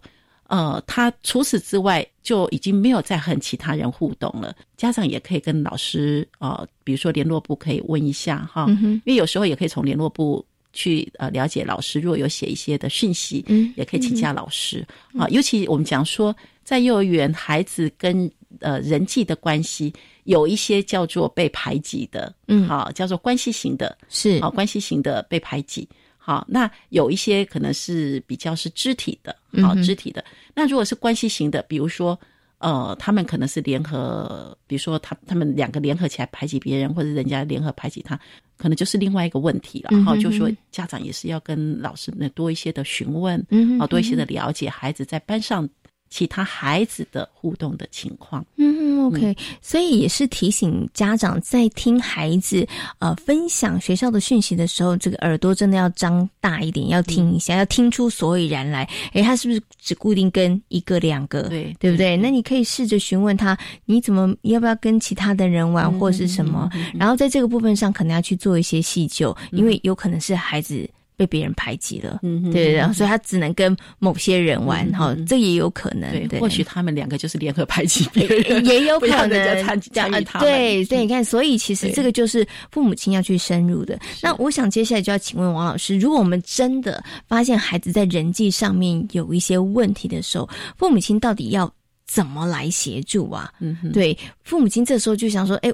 [0.48, 10.46] 呃，他除此之外就已经没有再和其他人互动了，家长也可以跟老师呃，比如说联络部可以问一下哈，因为有时候也可以从联络部。
[10.74, 14.86] 去呃了解老师，如果有写一些的讯息，嗯也可以请教老师
[15.18, 15.28] 啊。
[15.30, 25.88] 尤其我们讲说，在幼儿园，孩子跟呃人际的关系有一些叫做被排挤的，嗯好、叫做关系型的，是好、关系型的被排挤。
[26.18, 30.26] 好，那有一些可能是比较是肢体的，好、肢体的。
[30.56, 32.20] 那如果是关系型的，比如说。
[32.60, 38.18] 呃，他们可能是联合，比如说他他们两个联合起来排挤别人，或者人家联合排挤他，
[38.58, 40.04] 可能就是另外一个问题了。
[40.04, 43.39] 哈、就是说家长也是要跟老师呢多一些的询问，
[43.80, 45.68] 啊，多一些的嗯了解孩子在班上
[46.13, 48.45] 其他孩子的互动的情况。
[48.58, 52.67] 嗯，OK，所以也是提醒家长在听孩子
[52.99, 58.88] 呃分享学校的讯息的时候，这个耳朵真的要张大一点，要听一下，要听出所以然来。
[59.13, 61.49] 诶，他是不是只固定跟一个两个？
[61.49, 62.15] 对对不对？
[62.15, 66.69] 那你可以试着询问他，你怎么要不要跟其他的人玩，或是什么？
[66.93, 70.88] 然后在这个部分上，可能要去做一些细究，因为有可能是孩子。
[71.24, 80.48] 被别人排挤了，嗯哼对，然后所以他只能跟某些人玩，哈、这也有可能，对，对，或许他们两个就是联合排挤别人，也有可能参这样参与他们。
[80.50, 83.98] 对，所以你看，所以其实这个就是父母亲要去深入的。
[84.22, 91.72] 那我想接下来就要请问王老师，如果我们真的发现孩子在人际上面有一些问题的时候，父母亲到底要
[92.06, 93.52] 怎么来协助啊？
[93.60, 95.72] 嗯哼，对，父母亲这时候就想说，哎。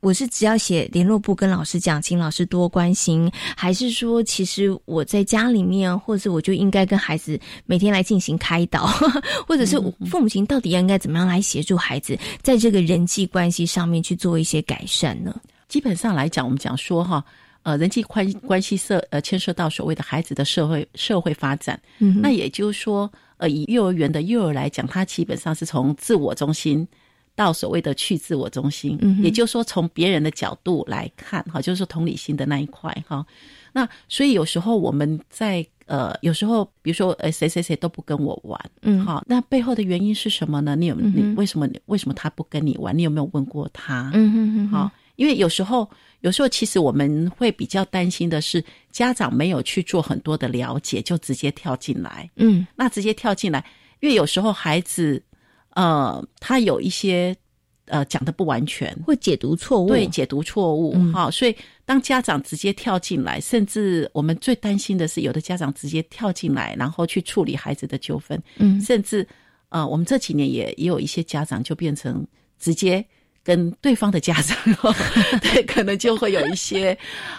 [0.00, 8.86] 我是只要写联络簿跟老师讲，请老师多关心，还是说其实我在家里面，或者是我就应该跟孩子每天来进行开导，
[9.46, 9.78] 或者是
[10.10, 15.38] 父母亲到底要应该怎么样来协助孩子在这个人际关系上面去做一些改善呢？
[15.68, 17.22] 基本上来讲，我们讲说哈，
[17.62, 26.88] 呃，人际关关系涉呃牵涉到所谓的孩子的社会社会发展，嗯那也就是说，呃，以幼儿园的幼儿来讲，他基本上是从自我中心。
[27.34, 33.24] 到所谓的去自我中心，嗯也就是说从别人的角度来看，哈，就是说同理心的那一块，哈。
[33.72, 40.74] 那所以有时候我们在呃，有时候比如说呃，谁谁谁都不跟我玩，嗯好，那背后的原因是什么呢？
[40.76, 42.96] 你有你为什么为什么他不跟你玩？
[42.96, 44.10] 你有没有问过他？
[44.12, 45.88] 嗯哼哼哼好，因为有时候
[46.20, 53.64] 有时候其实我们会比较担心的是家长没有去做很多的了解，就直接跳进来，嗯那直接跳进来，
[54.00, 55.22] 因为有时候孩子
[55.80, 57.34] 呃，他有一些
[57.86, 61.12] 呃讲的不完全，会解读错误，对，解读错误嗯。
[61.12, 69.26] 哈、所以当家长直接跳进来，甚至我们最担心的是，有的家长直接跳进来，然后去处理孩子的纠纷，嗯，甚至
[69.70, 72.26] 呃，我们这几年也也有一些家长就变成
[72.58, 73.04] 直接。
[73.50, 74.56] 跟对方的家长，
[75.42, 76.96] 对，可能就会有一些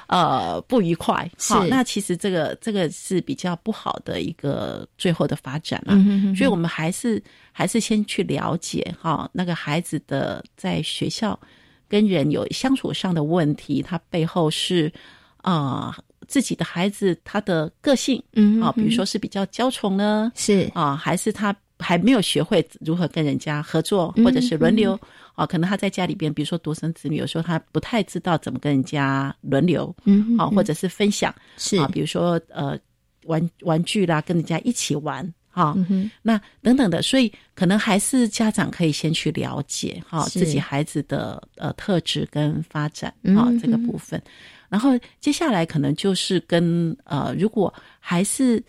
[0.07, 1.31] 呃不愉快。
[1.39, 5.95] 好，那其实这个这个是比较不好的一个最后的发展了。
[6.35, 11.39] 所以我们还是还是先去了解哈，那个孩子的在学校
[11.87, 14.91] 跟人有相处上的问题，他背后是
[15.37, 15.97] 啊
[16.27, 20.69] 自己的孩子他的个性，嗯啊，比如说是比较娇宠呢，是。
[20.73, 24.97] 啊，还是他还没有学会如何跟人家合作，或者是轮流。
[25.33, 31.77] 啊，可能他在家里边，比如说独生子女，有时候他不太知道怎么跟人家轮流，嗯，好，或者是分享，是。
[31.77, 32.77] 啊，比如说呃
[33.25, 44.21] 玩玩具啦，跟人家一起玩，哈，嗯那等等的，所以可能还是家长可以先去了解哈自己孩子的呃特质跟发展啊这个部分，
[44.67, 48.61] 然后接下来可能就是跟呃，如果还是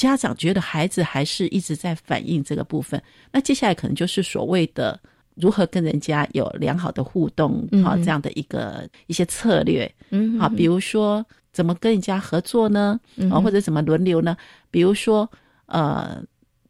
[0.00, 4.98] 家长觉得孩子还是一直在反映这个部分，那接下来可能就是所谓的。
[5.36, 7.66] 如何跟人家有良好的互动？
[7.82, 13.00] 好，这样的一个一些策略，嗯，好，比如说怎么跟人家合作呢？
[13.30, 14.36] 啊，或者怎么轮流呢？
[14.70, 15.26] 比如说，
[15.64, 16.22] 呃，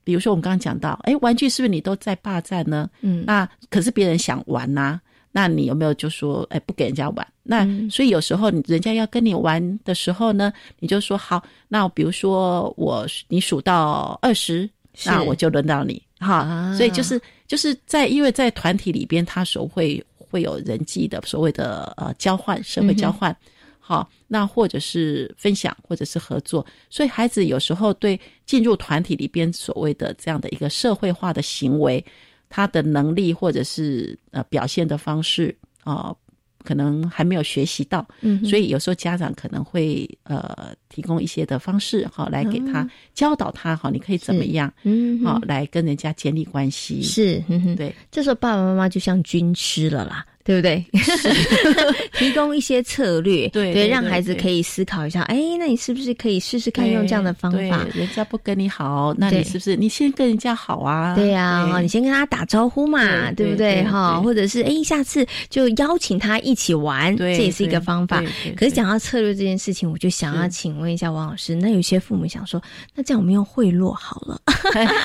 [0.05, 2.89] 比如说我们刚刚讲到，哎，玩具是不是你都在霸占呢？
[3.01, 5.01] 嗯，那可是别人想玩呐，
[5.33, 7.27] 那你有没有就说，哎，不给人家玩？
[7.43, 14.69] 那所以有时候你人家要跟你玩的时候呢，你就说好，那比如说我你数到二十，
[15.05, 16.03] 那我就轮到你。
[16.19, 23.35] 哈，所以就是就是在因为在团体里边，他所会会有人际的所谓的呃交换，社会交换，
[23.79, 32.05] 好，那或者是分享，或者是合作，所以孩子有时候对进入团体里边所谓的这样的一个社会化的行为，
[32.51, 36.15] 他的能力或者是呃表现的方式啊。
[36.63, 47.43] 可能还没有学习到，嗯，所以有时候家长可能会呃提供一些的方式，哈，来给他教导他，哈，你可以怎么样，嗯，好，来跟人家建立关系，是，
[47.79, 50.27] 对，这时候爸爸妈妈就像军师了啦。
[50.45, 50.85] 对不对？
[52.15, 55.23] 提供一些策略，对对，让孩子可以思考一下。
[55.23, 57.87] 哎，那你是不是可以试试看用这样的方法？
[57.95, 61.15] 人家不跟你好，那你是不是你先跟人家好啊？
[61.15, 63.83] 对呀，你先跟他打招呼嘛，对不对？
[63.85, 68.23] 哈，或者是哎，下次就邀请他一起玩，这也是一个方法。
[68.57, 72.61] 可是讲到策略这件事情，我就想要请问一下王老师，那有些父母想说，
[72.95, 74.41] 那这样我们用贿赂好了，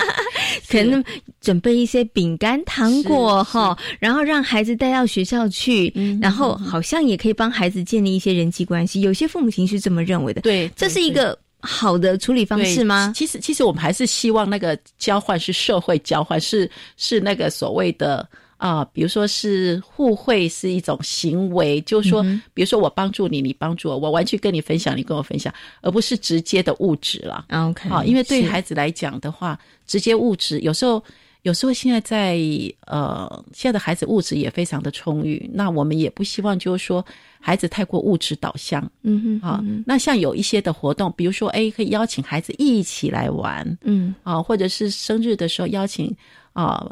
[0.70, 1.04] 可能
[1.42, 9.02] 准备一些饼干、糖果哈，然后让孩子带到学校去，然后好像也可以帮孩子建立一些人际关系。
[9.02, 13.12] 有些父母亲是这么认为的，对，这是一个好的处理方式吗？
[13.16, 22.24] 其实，其实我们还是希望那个交换是社会交换，是是那个所谓的啊，比如说是互惠是一种行为，就是说，
[22.54, 27.46] 比如说我帮助你，你帮助我，我完全跟你分享，你跟我分享，而不是直接的物质了。
[27.50, 31.04] OK，好，因为对孩子来讲的话，直接物质有时候。
[31.46, 32.40] 有时候现在在
[32.88, 37.06] 呃，现在的孩子物质也非常的充裕，那我们也不希望就是说
[37.40, 46.12] 孩子太过物质导向，嗯哼，啊，那像有一些的活动，比如说哎，可以邀请孩子一起来玩，嗯，啊，或者是生日的时候邀请
[46.54, 46.84] 啊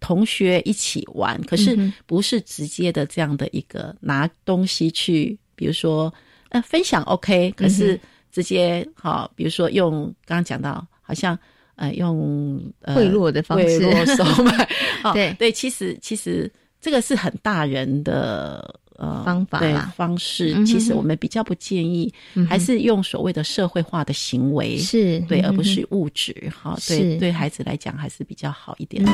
[0.00, 6.10] 同学一起玩，可是不是直接的这样的一个拿东西去，比如说
[6.48, 8.00] 呃分享 OK，可是
[8.32, 11.38] 直接好，比如说用刚刚讲到好像。
[11.78, 14.68] 呃，用贿赂的方式，贿赂收买，
[15.14, 15.32] 对。
[15.38, 16.50] 对，其实其实
[16.80, 19.60] 这个是很大人的呃方法
[19.96, 22.12] 方式，其实我们比较不建议，
[22.48, 26.34] 还是用所谓的社会化的行为，是对，而不是物质。
[26.52, 29.04] 哈，对，对孩子来讲还是比较好一点。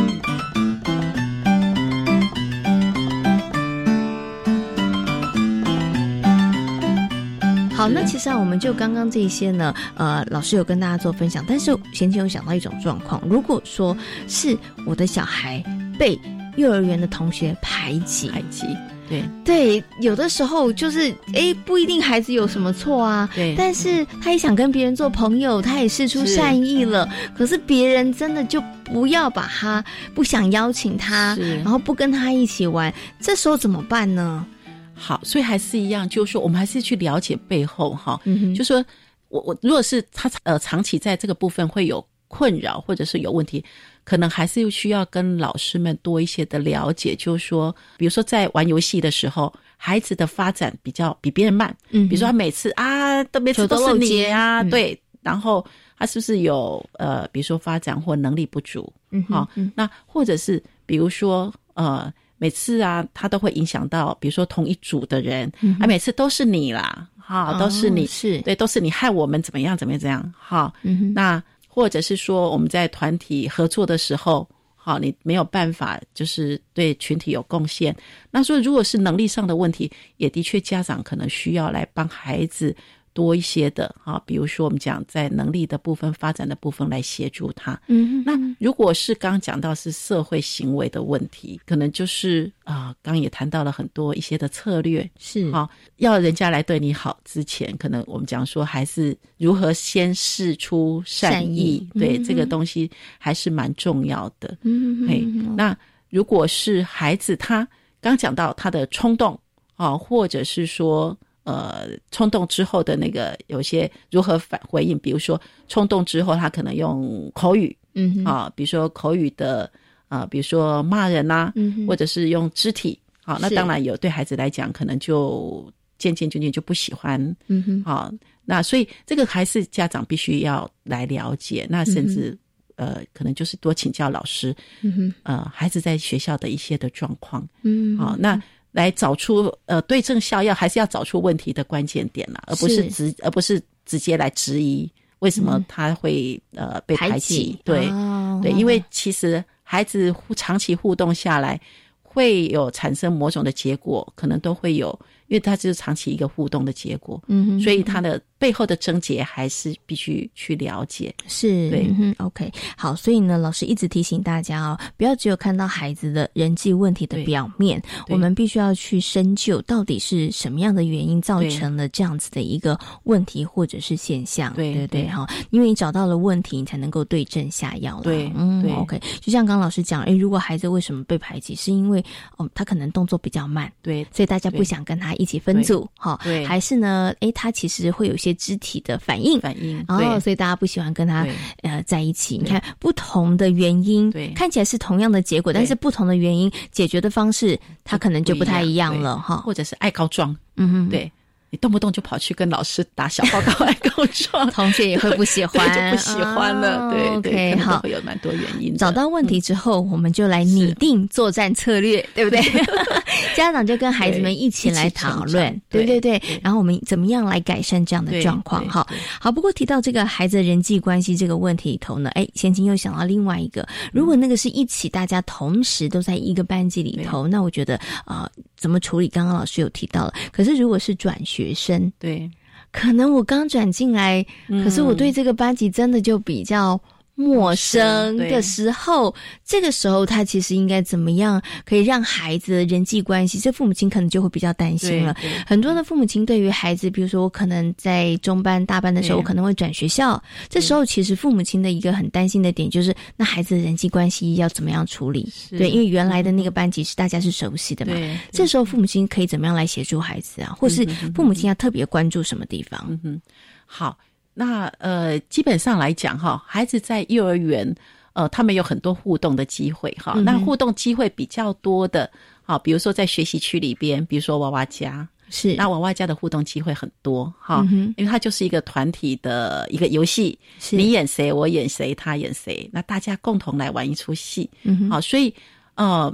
[7.84, 13.94] 好，那其实啊，我们就刚刚这些呢，呃，老师有跟大家做分享，但是贤前有想到一种状况，如果说
[14.26, 14.56] 是
[14.86, 15.62] 我的小孩
[15.98, 16.18] 被
[16.56, 18.64] 幼儿园的同学排挤，排挤，
[19.06, 19.22] 对。
[19.44, 27.06] 对，有的时候就是哎，不一定孩子有什么错啊，对，但是他也想跟别人做朋友，他也试出善意了，
[27.36, 34.46] 可是别人真的就不要把他，不想邀请他，然后不跟他一起玩，这时候怎么办呢？
[34.94, 38.84] 好，所以还是一样，就是说，我们还是去了解背后哈，嗯、就说
[39.28, 43.62] 我我如果是他呃长期在这个部分会有困扰或者是有问题，
[44.04, 55.64] 可能还是需要跟老师们多一些的了解，就是说，比如说在玩游戏的时候，孩子的发展比较比别人慢，嗯，比如说他每次啊都每次都是你啊，对，然后
[55.98, 62.12] 他是不是有呃，比如说发展或能力不足，嗯，好，那或者是比如说呃。
[62.44, 68.42] 每次啊，他都会影响到，比如说同一组的人，嗯啊，每次都是你啦，哈，都是你，哦是。
[68.42, 71.14] 对，都是你害我们怎么样怎么样怎样，哈，嗯哼。
[71.14, 77.96] 那或者是说我们在团体合作的时候，好，你没有办法就是对群体有贡献。
[78.30, 82.76] 那说如果是能力上的问题，也的确家长可能需要来帮孩子
[83.14, 87.80] 多一些的啊，比如说我们讲在能力的部分、发展的部分来协助他。
[87.86, 95.50] 嗯那如果是刚刚讲到是社会行为的问题，可能就是啊，刚刚也谈到了很多一些的策略，是。
[95.52, 104.58] 啊，要人家来对你好之前，可能我们讲说还是如何先试出善善意，意对、嗯这个东西还是蛮重要的。
[104.62, 105.24] 嗯嘿，
[105.56, 105.76] 那
[106.10, 107.66] 如果是孩子他
[108.00, 109.38] 刚讲到他的冲动
[109.76, 118.24] 啊，或者是说呃冲动之后的那个有些如何反回应，比如说冲动之后他可能用口语，嗯哼。
[118.24, 119.70] 啊，比如说口语的
[120.08, 121.52] 啊，比如说骂人呐、
[121.86, 127.82] 或者是用肢体，好、那是当然有对孩子来讲，可能就渐渐渐渐就不喜欢，嗯哼。
[127.84, 128.12] 好、
[128.44, 132.36] 那所以这个还是家长必须要来了解，那甚至、
[132.76, 135.14] 呃，可能就是多请教老师，嗯哼。
[135.22, 137.96] 呃，孩子在学校的一些的状况，嗯。
[137.96, 138.40] 好、那
[138.74, 142.90] 来找出呃对症下药，还是要找出问题的关键点啦，而不是是。
[142.90, 145.64] 直而不是直接来质疑为什么嗯。
[145.68, 147.36] 他会、呃被排排挤。
[147.36, 151.58] 挤，对、哦对，因为其实孩子互长期互动下来，
[152.02, 154.90] 会有产生某种的结果，可能都会有，
[155.28, 175.08] 因为他就是长期一个互动的结果，嗯哼所以他的背后的症结还是必须去了解，是，对，OK，好，所以呢，老师一直提醒大家哦，不要只有看到孩子的人际问题的表面，我们必须要去深究到底是什么样的原因造成了这样子的一个问题或者是现象，对对对，对。
[175.08, 178.02] 哈，因为你找到了问题，你才能够对症下药了。
[178.02, 182.04] 对嗯对，OK，就像刚刚老师讲，哎，如果孩子为什么被排挤，是因为
[182.36, 186.44] 哦，他可能动作比较慢，对，所以大家不想跟他一起分组，哈，对。
[186.44, 191.26] 还是呢，哎，他其实会有一些肢体的反应，反应，哦，所以大家不喜欢跟他
[191.62, 192.36] 呃在一起。
[192.36, 194.28] 你看不同的原因，对。
[194.34, 199.36] 看起来是同样的结果，但是不同的原因解决的方式，他可能就不太一样了哈。
[199.36, 201.10] 或者是爱告状，嗯哼，对。
[201.54, 206.88] 你动不动就跑去跟老师打小报告、来告状， 同学也会不喜欢，就不喜欢了。
[206.88, 208.78] 哦对对，好会有蛮多原因的。
[208.78, 212.42] 找到问题之后，我们就来拟定作战策略，对不对？
[213.36, 216.20] 家长就跟孩子们一起来讨论，对对对。
[216.42, 218.68] 然后我们怎么样来改善这样的状况？
[218.68, 218.84] 哈，
[219.20, 219.30] 好。
[219.30, 228.30] 不过提到这个孩子的人际关系这个问题里头呢，哎，贤琴又想到另外一个，如果那个是一起大家同时都在一个班级里头，那我觉得啊、呃，
[228.64, 229.08] 怎么处理？
[229.08, 230.14] 刚刚老师有提到了。
[230.32, 232.30] 可是如果是转学生，对，
[232.72, 236.80] 可能我刚转进来，嗯可是我对这个班级真的就比较。
[237.14, 243.38] 陌生的时候，这个时候他其实应该怎么样可以让孩子的人际关系？
[243.38, 245.14] 这父母亲可能就会比较担心了。
[245.46, 255.32] 很多的父母亲对于孩子，比如说我可能在中班、大班的时候，我可能会转学校，这时候其实父母亲的一个很担心的点就是，那孩子的人际关系要怎么样处理？
[255.50, 257.92] 对，因为原来的那个班级是大家是熟悉的嘛。
[258.32, 260.52] 这时候父母亲可以怎么样来协助孩子啊？
[260.58, 260.84] 或是
[261.14, 262.84] 父母亲要特别关注什么地方？
[262.88, 263.20] 嗯哼，
[263.66, 263.96] 好。
[264.36, 267.72] 那呃，基本上来讲哈，孩子在幼儿园，
[268.14, 270.14] 呃，他们有很多互动的机会哈。
[270.16, 272.10] 嗯、那互动机会比较多的，
[272.42, 280.36] 好，比如说在学习区里边，比如说娃娃家，是那娃娃家的互动机会很多哈，嗯、因为它就是一个团体的一个游戏，
[280.72, 285.32] 你演谁，我演谁，他演谁，那大家共同来玩一出戏，嗯好，所以
[285.76, 286.12] 呃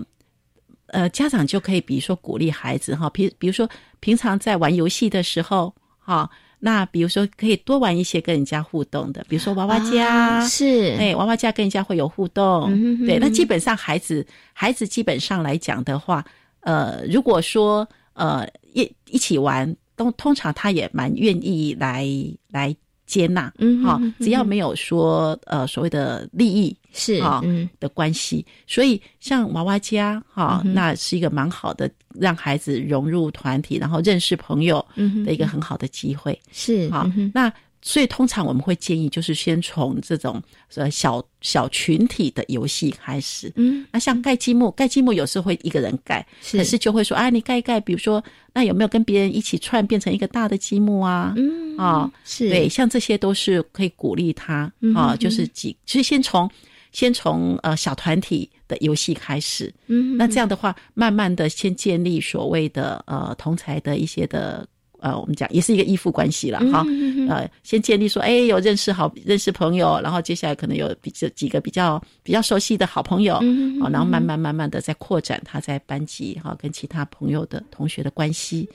[0.88, 3.66] 呃，家长就可以比如说鼓励孩子哈，比比如说
[3.98, 6.30] 平常在玩游戏的时候哈。
[6.62, 10.94] 那比如说，可以多玩一些跟人家互动的，比如说娃娃家，啊、是。
[10.98, 13.06] 哎，娃娃家跟人家会有互动，嗯、哼哼。
[13.06, 13.18] 对。
[13.18, 16.22] 那基本上孩子，孩子基本上来讲的话，
[16.60, 22.06] 呃，如果说呃一一起玩，都通常他也蛮愿意来
[22.50, 22.76] 来
[23.10, 34.84] 接纳，嗯，好、哦，只要没有说呃所谓的利益是啊、嗯、的关系，所以像娃娃家哈、哦嗯，那是一个蛮好的让孩子融入团体，然后认识朋友
[35.26, 36.38] 的一个很好的机会。
[36.52, 37.52] 是好，嗯、那
[37.82, 40.42] 所以通常我们会建议，就是先从这种
[40.74, 43.50] 呃小小群体的游戏开始。
[43.56, 48.22] 嗯，那像盖积木，盖积木有时候会一个人盖，是可是就会说啊，你盖一盖，比如说
[48.52, 51.32] 那有没有跟别人一起串变成一个大的积木啊？
[51.36, 56.50] 嗯啊，是对，像这些都是可以鼓励他、嗯、啊，就是几，其实先从
[56.92, 59.72] 先从呃小团体的游戏开始。
[59.86, 64.66] 嗯，那这样的话，慢慢的先建立所谓的呃同才的一些的
[65.00, 66.84] 呃，我们讲也是一个依附关系了哈。
[67.28, 73.36] 呃，先建立说，哎，有认识好认识朋友，然后接下来可能有比这几个比较比较熟悉的好朋友，
[73.80, 78.68] 哦，然后慢慢慢慢的在扩展他在班级哈跟其他朋友的同学的关系，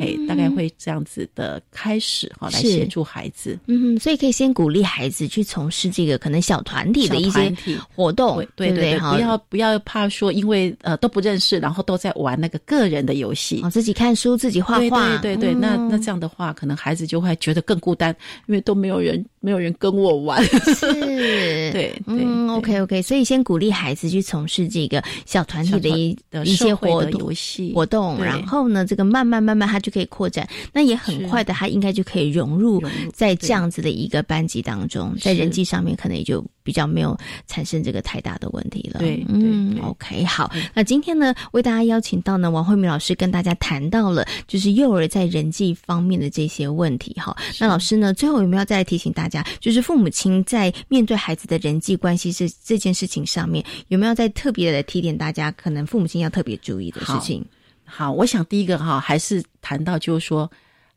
[0.00, 3.58] 哎，大概会这样子的开始哈，来协助孩子。
[3.66, 7.52] 嗯，所以可以先鼓励孩子去从事这个可能小团体的一些
[7.94, 18.14] 活动，对对，不要不要怕说，因为呃都不认识，然后都在玩那个个人的游戏，哦，自己看书，自己画画，对对对，那那那这样的话，可能孩子就会觉得更孤单，
[18.46, 20.92] 因为都没有人没有人跟我玩，是，
[21.72, 32.82] 对，嗯，OK OK，所以先鼓励孩子去从事这个小团体的一一些活动游戏活动，然后呢，这个慢慢慢慢他就可以扩展，那也很快的，他应该就可以融入
[33.14, 37.16] 在这样子的一个班级当中，在人际上面可能也就比较没有
[37.46, 39.00] 产生这个太大的问题了。
[39.00, 47.34] 对，嗯，OK，好，那今天呢，为大家邀请到呢王慧敏老师跟大家谈到了就是幼儿在人际方面的这些问题哈。
[47.58, 49.29] 那老师呢，最后有没有再提醒大家，
[49.60, 57.44] 就是父母亲在面对孩子的人际关系这这件事情上面，有没有在特别的提点大家，可能父母亲要特别注意的事情？
[57.84, 60.50] 好，我想第一个哈，还是谈到就是说。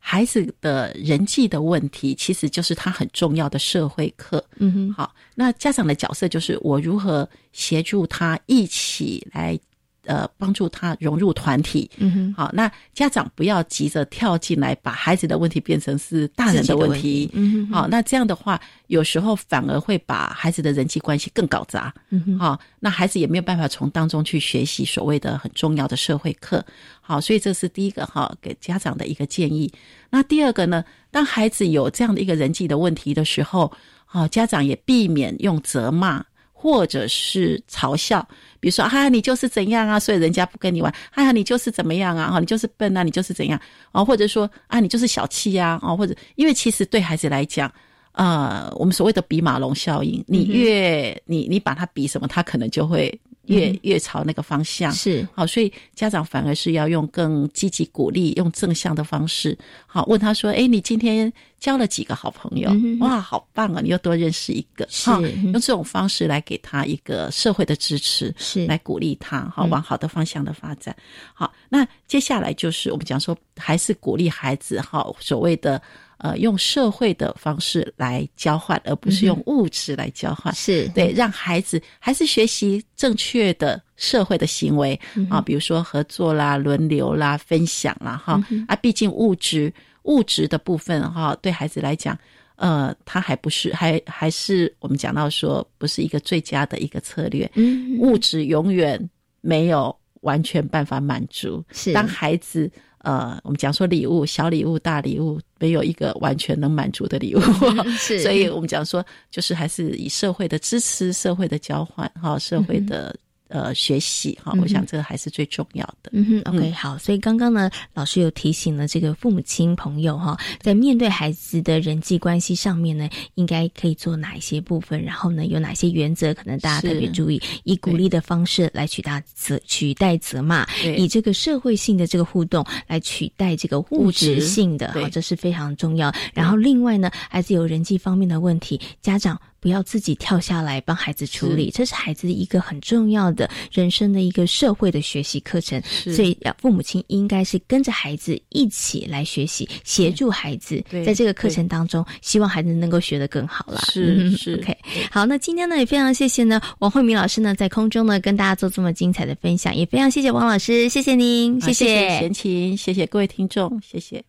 [0.06, 4.44] 孩子的人际的问题，其实就是他很重要的社会课。
[4.56, 9.58] 嗯哼，好，那家长的角色就是我如何协助他一起来。
[10.04, 11.90] 呃，帮助他融入团体。
[11.98, 17.30] 嗯哼，好，那家长不要急着跳进来，把孩子的问题变成是大人的问题。
[17.32, 21.92] 嗯哼，好，那这样的话，有时候反而会把孩子的人际关系更搞砸。
[22.10, 26.64] 嗯哼，好，那孩子也没有办法从当中去学习所谓的很重要的社会课。
[27.00, 29.72] 好，所以这是第一个哈，给家长的一个建议。
[30.10, 33.72] 那第二个呢，当孩子有这样的一个人际的问题的时候，
[34.04, 36.24] 好，家长也避免用责骂。
[36.64, 38.26] 或者是嘲笑，
[38.58, 40.90] 比如说，啊，你就是怎样啊，所以人家不跟你玩。
[41.10, 43.60] 啊呀，你就是怎么样啊，哈，你就是笨啊，你就是怎样
[43.92, 47.70] 啊，或者说啊，你就是小气呀，啊，或者，因为其实对孩子来讲，
[48.12, 53.20] 呃，我们所谓的比马龙效应，你越你你把他比什么，他可能就会。
[53.46, 62.70] 越越朝那个方向是好，所以家长反而是要用更积极鼓励、用正向的方式，好问他说：“哎，你今天交了几个好朋友？
[63.00, 63.80] 哇，好棒啊！
[63.82, 70.94] 你又多认识一个。”是用这种方式来给他一个社会的支持，是来鼓励他，好往好的方向的发展。
[71.32, 75.80] 好，那接下来就是我们讲说，还是鼓励孩子，好所谓的。
[76.24, 80.54] 呃，用社会的方式来交换，而不是用物质来交换。
[80.54, 84.98] 是对，让孩子还是学习正确的社会的行为
[85.28, 89.70] 啊，比如说合作啦、轮流啦、分享啦，哈啊，毕竟物质
[90.04, 92.18] 物质的部分哈，对孩子来讲，
[92.56, 97.50] 呃，他还不是还还是我们讲到说，不是一个最佳的一个策略。
[97.54, 98.98] 嗯，物质永远
[99.42, 101.62] 没有完全办法满足。
[101.70, 102.72] 是当孩子。
[103.04, 107.40] 呃，我们讲说礼物，小礼物、大礼物，没有一个完全能满足的礼物，
[107.96, 113.14] 是，所以我们讲说，就是还是以社会的支持、社会的交换，哈，社会的。
[113.48, 116.10] 呃，学习哈，我想这个还是最重要的。
[116.12, 116.96] 嗯哼，OK，好。
[116.96, 125.00] 所以刚刚呢，老师有提醒了这个父母亲朋友哈，在面对孩子的人际关系上面呢，应该可以做哪一些部分？
[125.00, 126.32] 然后呢，有哪些原则？
[126.32, 130.66] 可能大家特别注意，以鼓励的方式来取代责取代责骂，
[130.96, 136.12] 以这个社会性的这个互动来取代这个物质性的，好，这是非常重要。
[136.32, 139.38] 然后另外呢，孩子有人际方面的问题，家长。
[139.64, 145.80] 不要自己跳下来帮孩子处理，这是孩子一个很重要的人生的一个社会的学习课程。
[145.80, 153.80] 所以，父母亲应该是跟着孩子一起来学习，协助孩子在这个课程当中，希望孩子能够学得更好啦。
[153.90, 154.76] 是是，OK。
[155.10, 164.22] 好，那今天呢也非常谢谢呢王慧敏老师呢在空中呢跟大家做这么精彩的分享，也非常谢谢王老师，谢谢您，谢谢贤琴，谢谢各位听众，谢谢。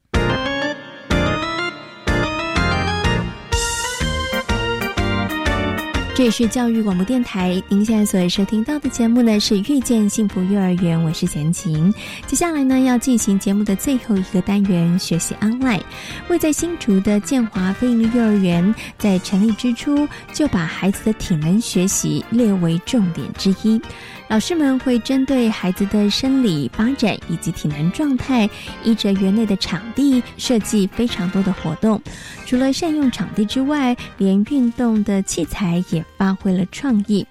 [6.15, 11.93] 这里是教育广播电台，您现在所收听到的节目呢是《遇见幸福幼儿园》，我是贤琴。
[12.25, 15.81] 接下来呢要进行节目的最后一个单元——学习 online。
[16.29, 23.81] 位在新竹的建华飞鹰幼儿园，在成立之初就把孩子的体能学习列为重点之一。
[24.27, 28.49] 老师们会针对孩子的生理发展以及体能状态，
[28.83, 32.01] 依着园内的场地设计非常多的活动。
[32.45, 37.25] 除了善用场地之外，连运动的器材也发挥了创意。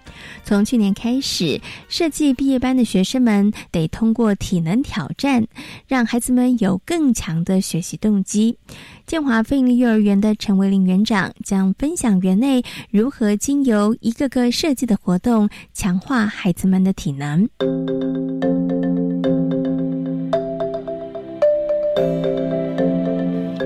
[0.44, 5.44] 从去年开始，设计毕业班的学生们得通过体能挑战，
[5.86, 8.56] 让孩子们有更强的学习动机。
[9.06, 17.48] 建华飞鹰幼儿园的陈维林园长将分享园内如何经由一个个设计的活动，强化孩子们的体能。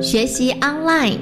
[0.00, 1.18] 学习 online。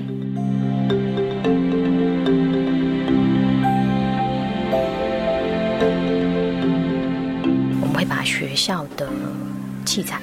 [7.80, 9.09] 我们会把学校的
[9.84, 10.20] 器材，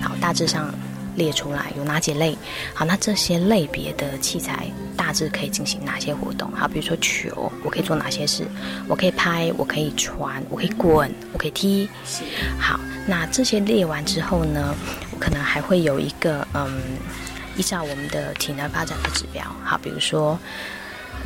[0.00, 0.74] 好大致上
[1.14, 2.36] 列出来有哪几类。
[2.74, 6.50] 好，那这些类别的器材大致可以进行哪些活动？
[6.52, 8.46] 好，比如说球，我可以做哪些事？
[8.88, 11.88] 我可以拍，我可以传，我可以滚，我可以踢。
[12.58, 14.74] 好，那这些列完之后呢，
[15.12, 16.80] 我可能还会有一个嗯，
[17.56, 19.44] 依照我们的体能发展的指标。
[19.64, 20.38] 好，比如说。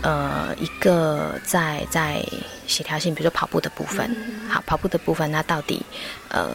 [0.02, 2.22] 呃，一个在在
[2.66, 4.14] 协调性，比如说跑步的部分，
[4.46, 5.84] 好，跑步的部分，那到底
[6.28, 6.50] 呃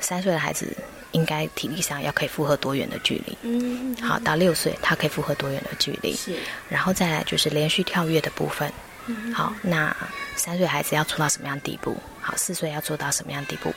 [0.00, 0.74] 三岁的孩子
[1.12, 3.36] 应该体力上要可以负荷多远的距离？
[3.42, 6.14] 嗯，好，到六岁他可以负荷多远的距离？
[6.14, 6.34] 是，
[6.68, 8.72] 然后再来就是连续跳跃的部分，
[9.34, 9.96] 好，那
[10.36, 11.96] 三岁孩子要做到什么样地步？
[12.20, 13.74] 好，四岁要做到什么样地步？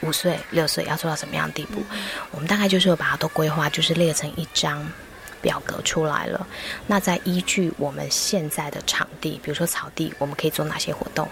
[0.00, 1.82] 五岁、六岁要做到什么样地步？
[2.30, 4.86] 我们大概就是把它都规划，就是列成一张。
[5.44, 6.46] 表格出来了，
[6.86, 11.28] 那再依据我们现在的场地，比如说草地，我们可以做哪些活动？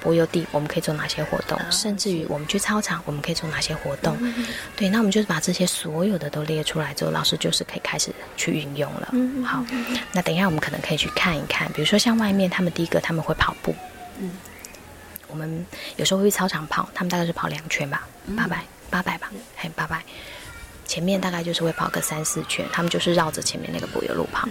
[0.00, 1.58] 柏油地我们可以做哪些活动？
[1.70, 4.16] 甚至于我们去操场，我们可以做哪些活动？
[4.76, 9.12] 对，那我们就是把这些所有的都列出来之后，老师就是可以开始去运用了。
[9.44, 9.64] 好，
[10.12, 13.74] 那等一下我们可能可以去看一看，比如说像外面他们第一个他们会跑步，
[14.18, 14.30] 嗯，
[15.26, 20.02] 我们有时候会去操场跑，他们大概是跑两圈吧，八百八百吧，还八百。
[20.88, 24.48] 前面大概就是会跑个三四圈，他们就是绕着前面那个柏油路跑，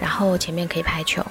[0.00, 1.22] 然后前面可以拍球，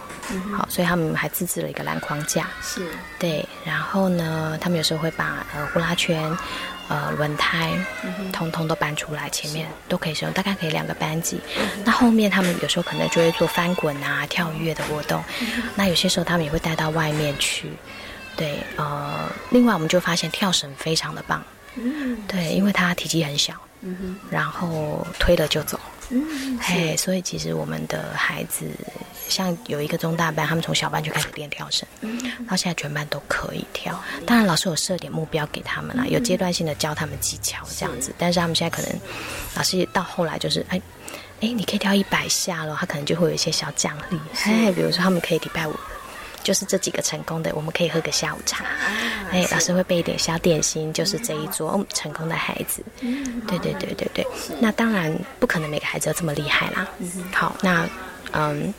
[0.55, 2.87] 好，所以他们还自制了一个篮筐架，是。
[3.17, 6.31] 对，然后呢，他们有时候会把呃呼啦圈、
[6.87, 7.73] 呃轮胎，
[8.31, 11.41] 通通都搬出来，前面都可以使用，大概可以两个班级。
[11.83, 15.23] 那后面他们有时候可能就会做翻滚啊、跳跃的活动，
[15.75, 17.71] 那有些时候他们也会带到外面去，
[18.35, 21.43] 对，呃，另外我们就发现跳绳非常的棒，
[22.27, 23.55] 对，因为它体积很小。
[24.29, 28.65] 然后推了就走，嗯，嘿，所以其实我们的孩子，
[29.27, 33.97] 像有一个中大班，他们从小班就开始练跳绳，嗯，到现在全班都可以跳。
[34.25, 38.13] 当然，老师有设点目标给他们啦，有阶段性的教他们技巧这样子。
[38.17, 38.99] 但是他们现在可能，
[39.55, 40.81] 老师到后来就是，哎，
[41.41, 45.75] 哎，你可以跳一百下了，他可能就会有一些小奖励，哎，比如说他们可以礼拜五。
[46.43, 48.65] 就是这几个成功的，我们可以喝个下午茶。
[49.31, 52.83] 哎，老师会备一点小点心，就是这一桌嗯成功的孩子。
[53.47, 54.25] 对对对对对。
[54.59, 56.87] 那当然不可能每个孩子都这么厉害啦。
[57.33, 57.87] 好，那
[58.31, 58.73] 嗯，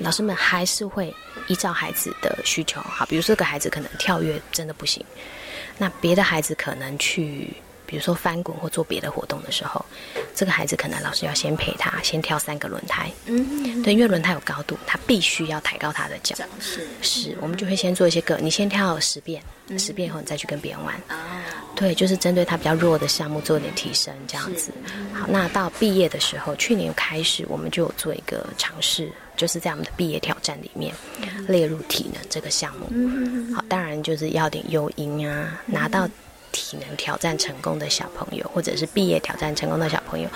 [0.00, 1.14] 老师们还是会
[1.46, 2.80] 依照孩子的需求。
[2.80, 5.04] 好，比如说这个孩子可能跳跃真的不行，
[5.78, 7.52] 那别的孩子可能去。
[7.88, 9.82] 比如说翻滚或做别的活动的时候，
[10.34, 16.86] 这个孩子可能老师要先陪他先跳三个轮胎，嗯，对，因为轮胎有高度，他必须要抬高他的脚，是。
[17.00, 19.42] 是，我们就会先做一些个，你先跳十遍，
[19.78, 21.42] 十遍以后你再去跟别人玩，啊，
[21.74, 24.70] 对，就是针对他比较弱的项目做点提升，这样子。
[25.14, 30.94] 好，那到毕业的时候，去年开始我们就有做一个尝试，就是在我们的毕业挑战里面
[31.48, 36.06] 列入体能这个项目，嗯，好，当然就是要点诱因啊，拿到。
[36.52, 40.28] 体能挑战成功的小朋友，或者是毕业挑战成功的小朋友，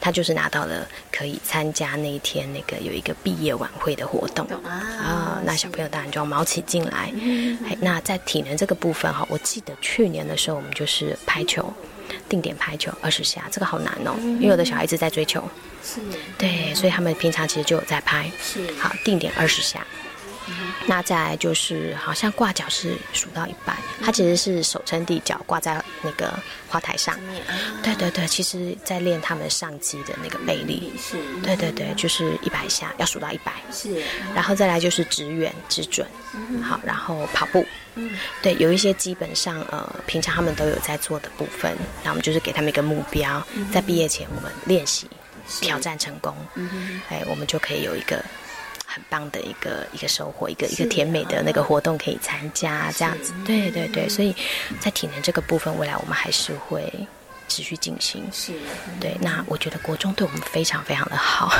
[0.00, 5.40] 他就是拿到了可以参加那一天那个有一个毕业晚会的活动啊。
[5.44, 7.12] 那小朋友当然就要毛起进来。
[7.80, 11.72] 那在体能这个部分哈，我记得去年的时候我们就是排球，
[12.28, 15.42] 定点排球二十下，这个好难哦，因为有的小孩子在追求，
[15.82, 16.00] 是，
[16.36, 19.86] 对，所以他们平常其实就有在拍，是，好，定点二十下。
[20.86, 26.38] 那再来就是，好像挂脚是数到一百，它其实是手撑地，脚挂在那个
[26.68, 27.18] 花台上。
[27.82, 30.92] 对对对，其实在练他们上肌的那个背力。
[30.98, 31.16] 是。
[31.42, 33.52] 对对对，就是一百下要数到一百。
[33.72, 34.02] 是。
[34.34, 36.06] 然后再来就是直远直准。
[36.62, 37.64] 好，然后跑步。
[37.94, 38.10] 嗯。
[38.42, 45.08] 对，有一些基本上呃，平常他们都有在做的部分，那我们就是给他们一个目标，在毕业前我们练习
[45.60, 46.34] 挑战成功。
[46.54, 48.24] 嗯哎，我们就可以有一个。
[48.92, 54.34] 很棒的一个一个收获，一个一个甜美的那个活动可以参加，这样子，对对对，所以
[54.80, 56.92] 在体能这个部分，未来我们还是会。
[57.50, 58.52] 持续进行是，
[59.00, 59.16] 对。
[59.20, 61.52] 那我觉得国中对我们非常非常的好，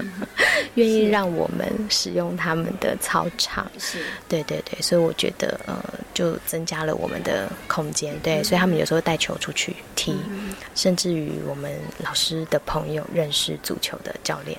[0.74, 3.70] 愿意让我们使用他们的操场。
[3.78, 4.80] 是，对对对。
[4.80, 5.76] 所以我觉得呃，
[6.14, 8.18] 就增加了我们的空间。
[8.20, 10.16] 对，所以他们有时候带球出去踢，
[10.74, 14.58] 甚至于我们老师的朋友认识足球的教练。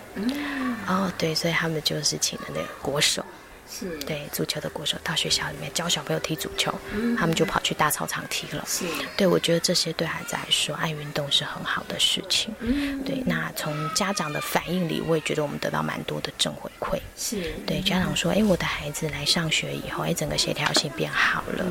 [0.88, 3.26] 哦，对，所以他们就是请了那个国手。
[3.70, 6.74] 是对足球的国手到学校里面教小朋友踢足球，
[7.18, 8.66] 他们就跑去大操场踢了。
[8.68, 12.54] 是，对我觉得这些对孩子来说，爱运动是很好的事情。
[12.60, 13.22] 嗯，对。
[13.26, 17.00] 那从家长的反应里，我也觉得我们得到蛮多的正回馈。
[17.16, 21.66] 是对家长说：“哎，我的孩子来上学以后，哎，整个协调性变好了，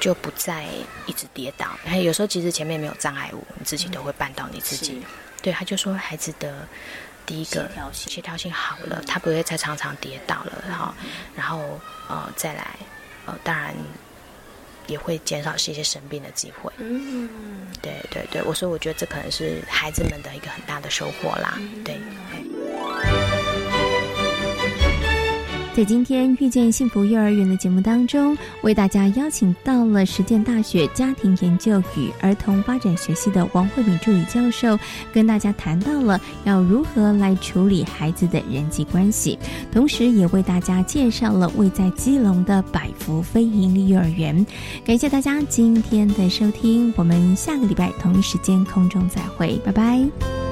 [0.00, 0.66] 就不再
[1.06, 1.66] 一直跌倒。
[1.84, 5.02] 然后有时候其实前面没有障碍物，你自己都会绊到你自己。”
[5.42, 6.68] 对，他就说孩子的。
[7.30, 10.92] 第一个协调性好了，他不会再常常跌倒了，然后，
[11.36, 12.76] 然后呃再来
[13.24, 13.72] 呃当然
[14.88, 16.72] 也会减少一些生病的机会。
[16.78, 21.56] 嗯，对对对，我说我觉得这可能是孩子们的一个很大的收获啦。
[21.84, 22.00] 对。
[25.80, 34.78] 在今天遇见幸福幼儿园的节目当中，为大家邀请到了实践大学家庭研究与儿童发展学系的王慧敏助理教授，
[35.10, 39.38] 跟大家谈到了要如何来处理孩子的人际关系，
[39.72, 44.46] 同时也为大家介绍了位在基隆的百福非营利幼儿园。
[44.84, 50.49] 感谢大家今天的收听，我们下个礼拜同一时间空中再会，拜拜。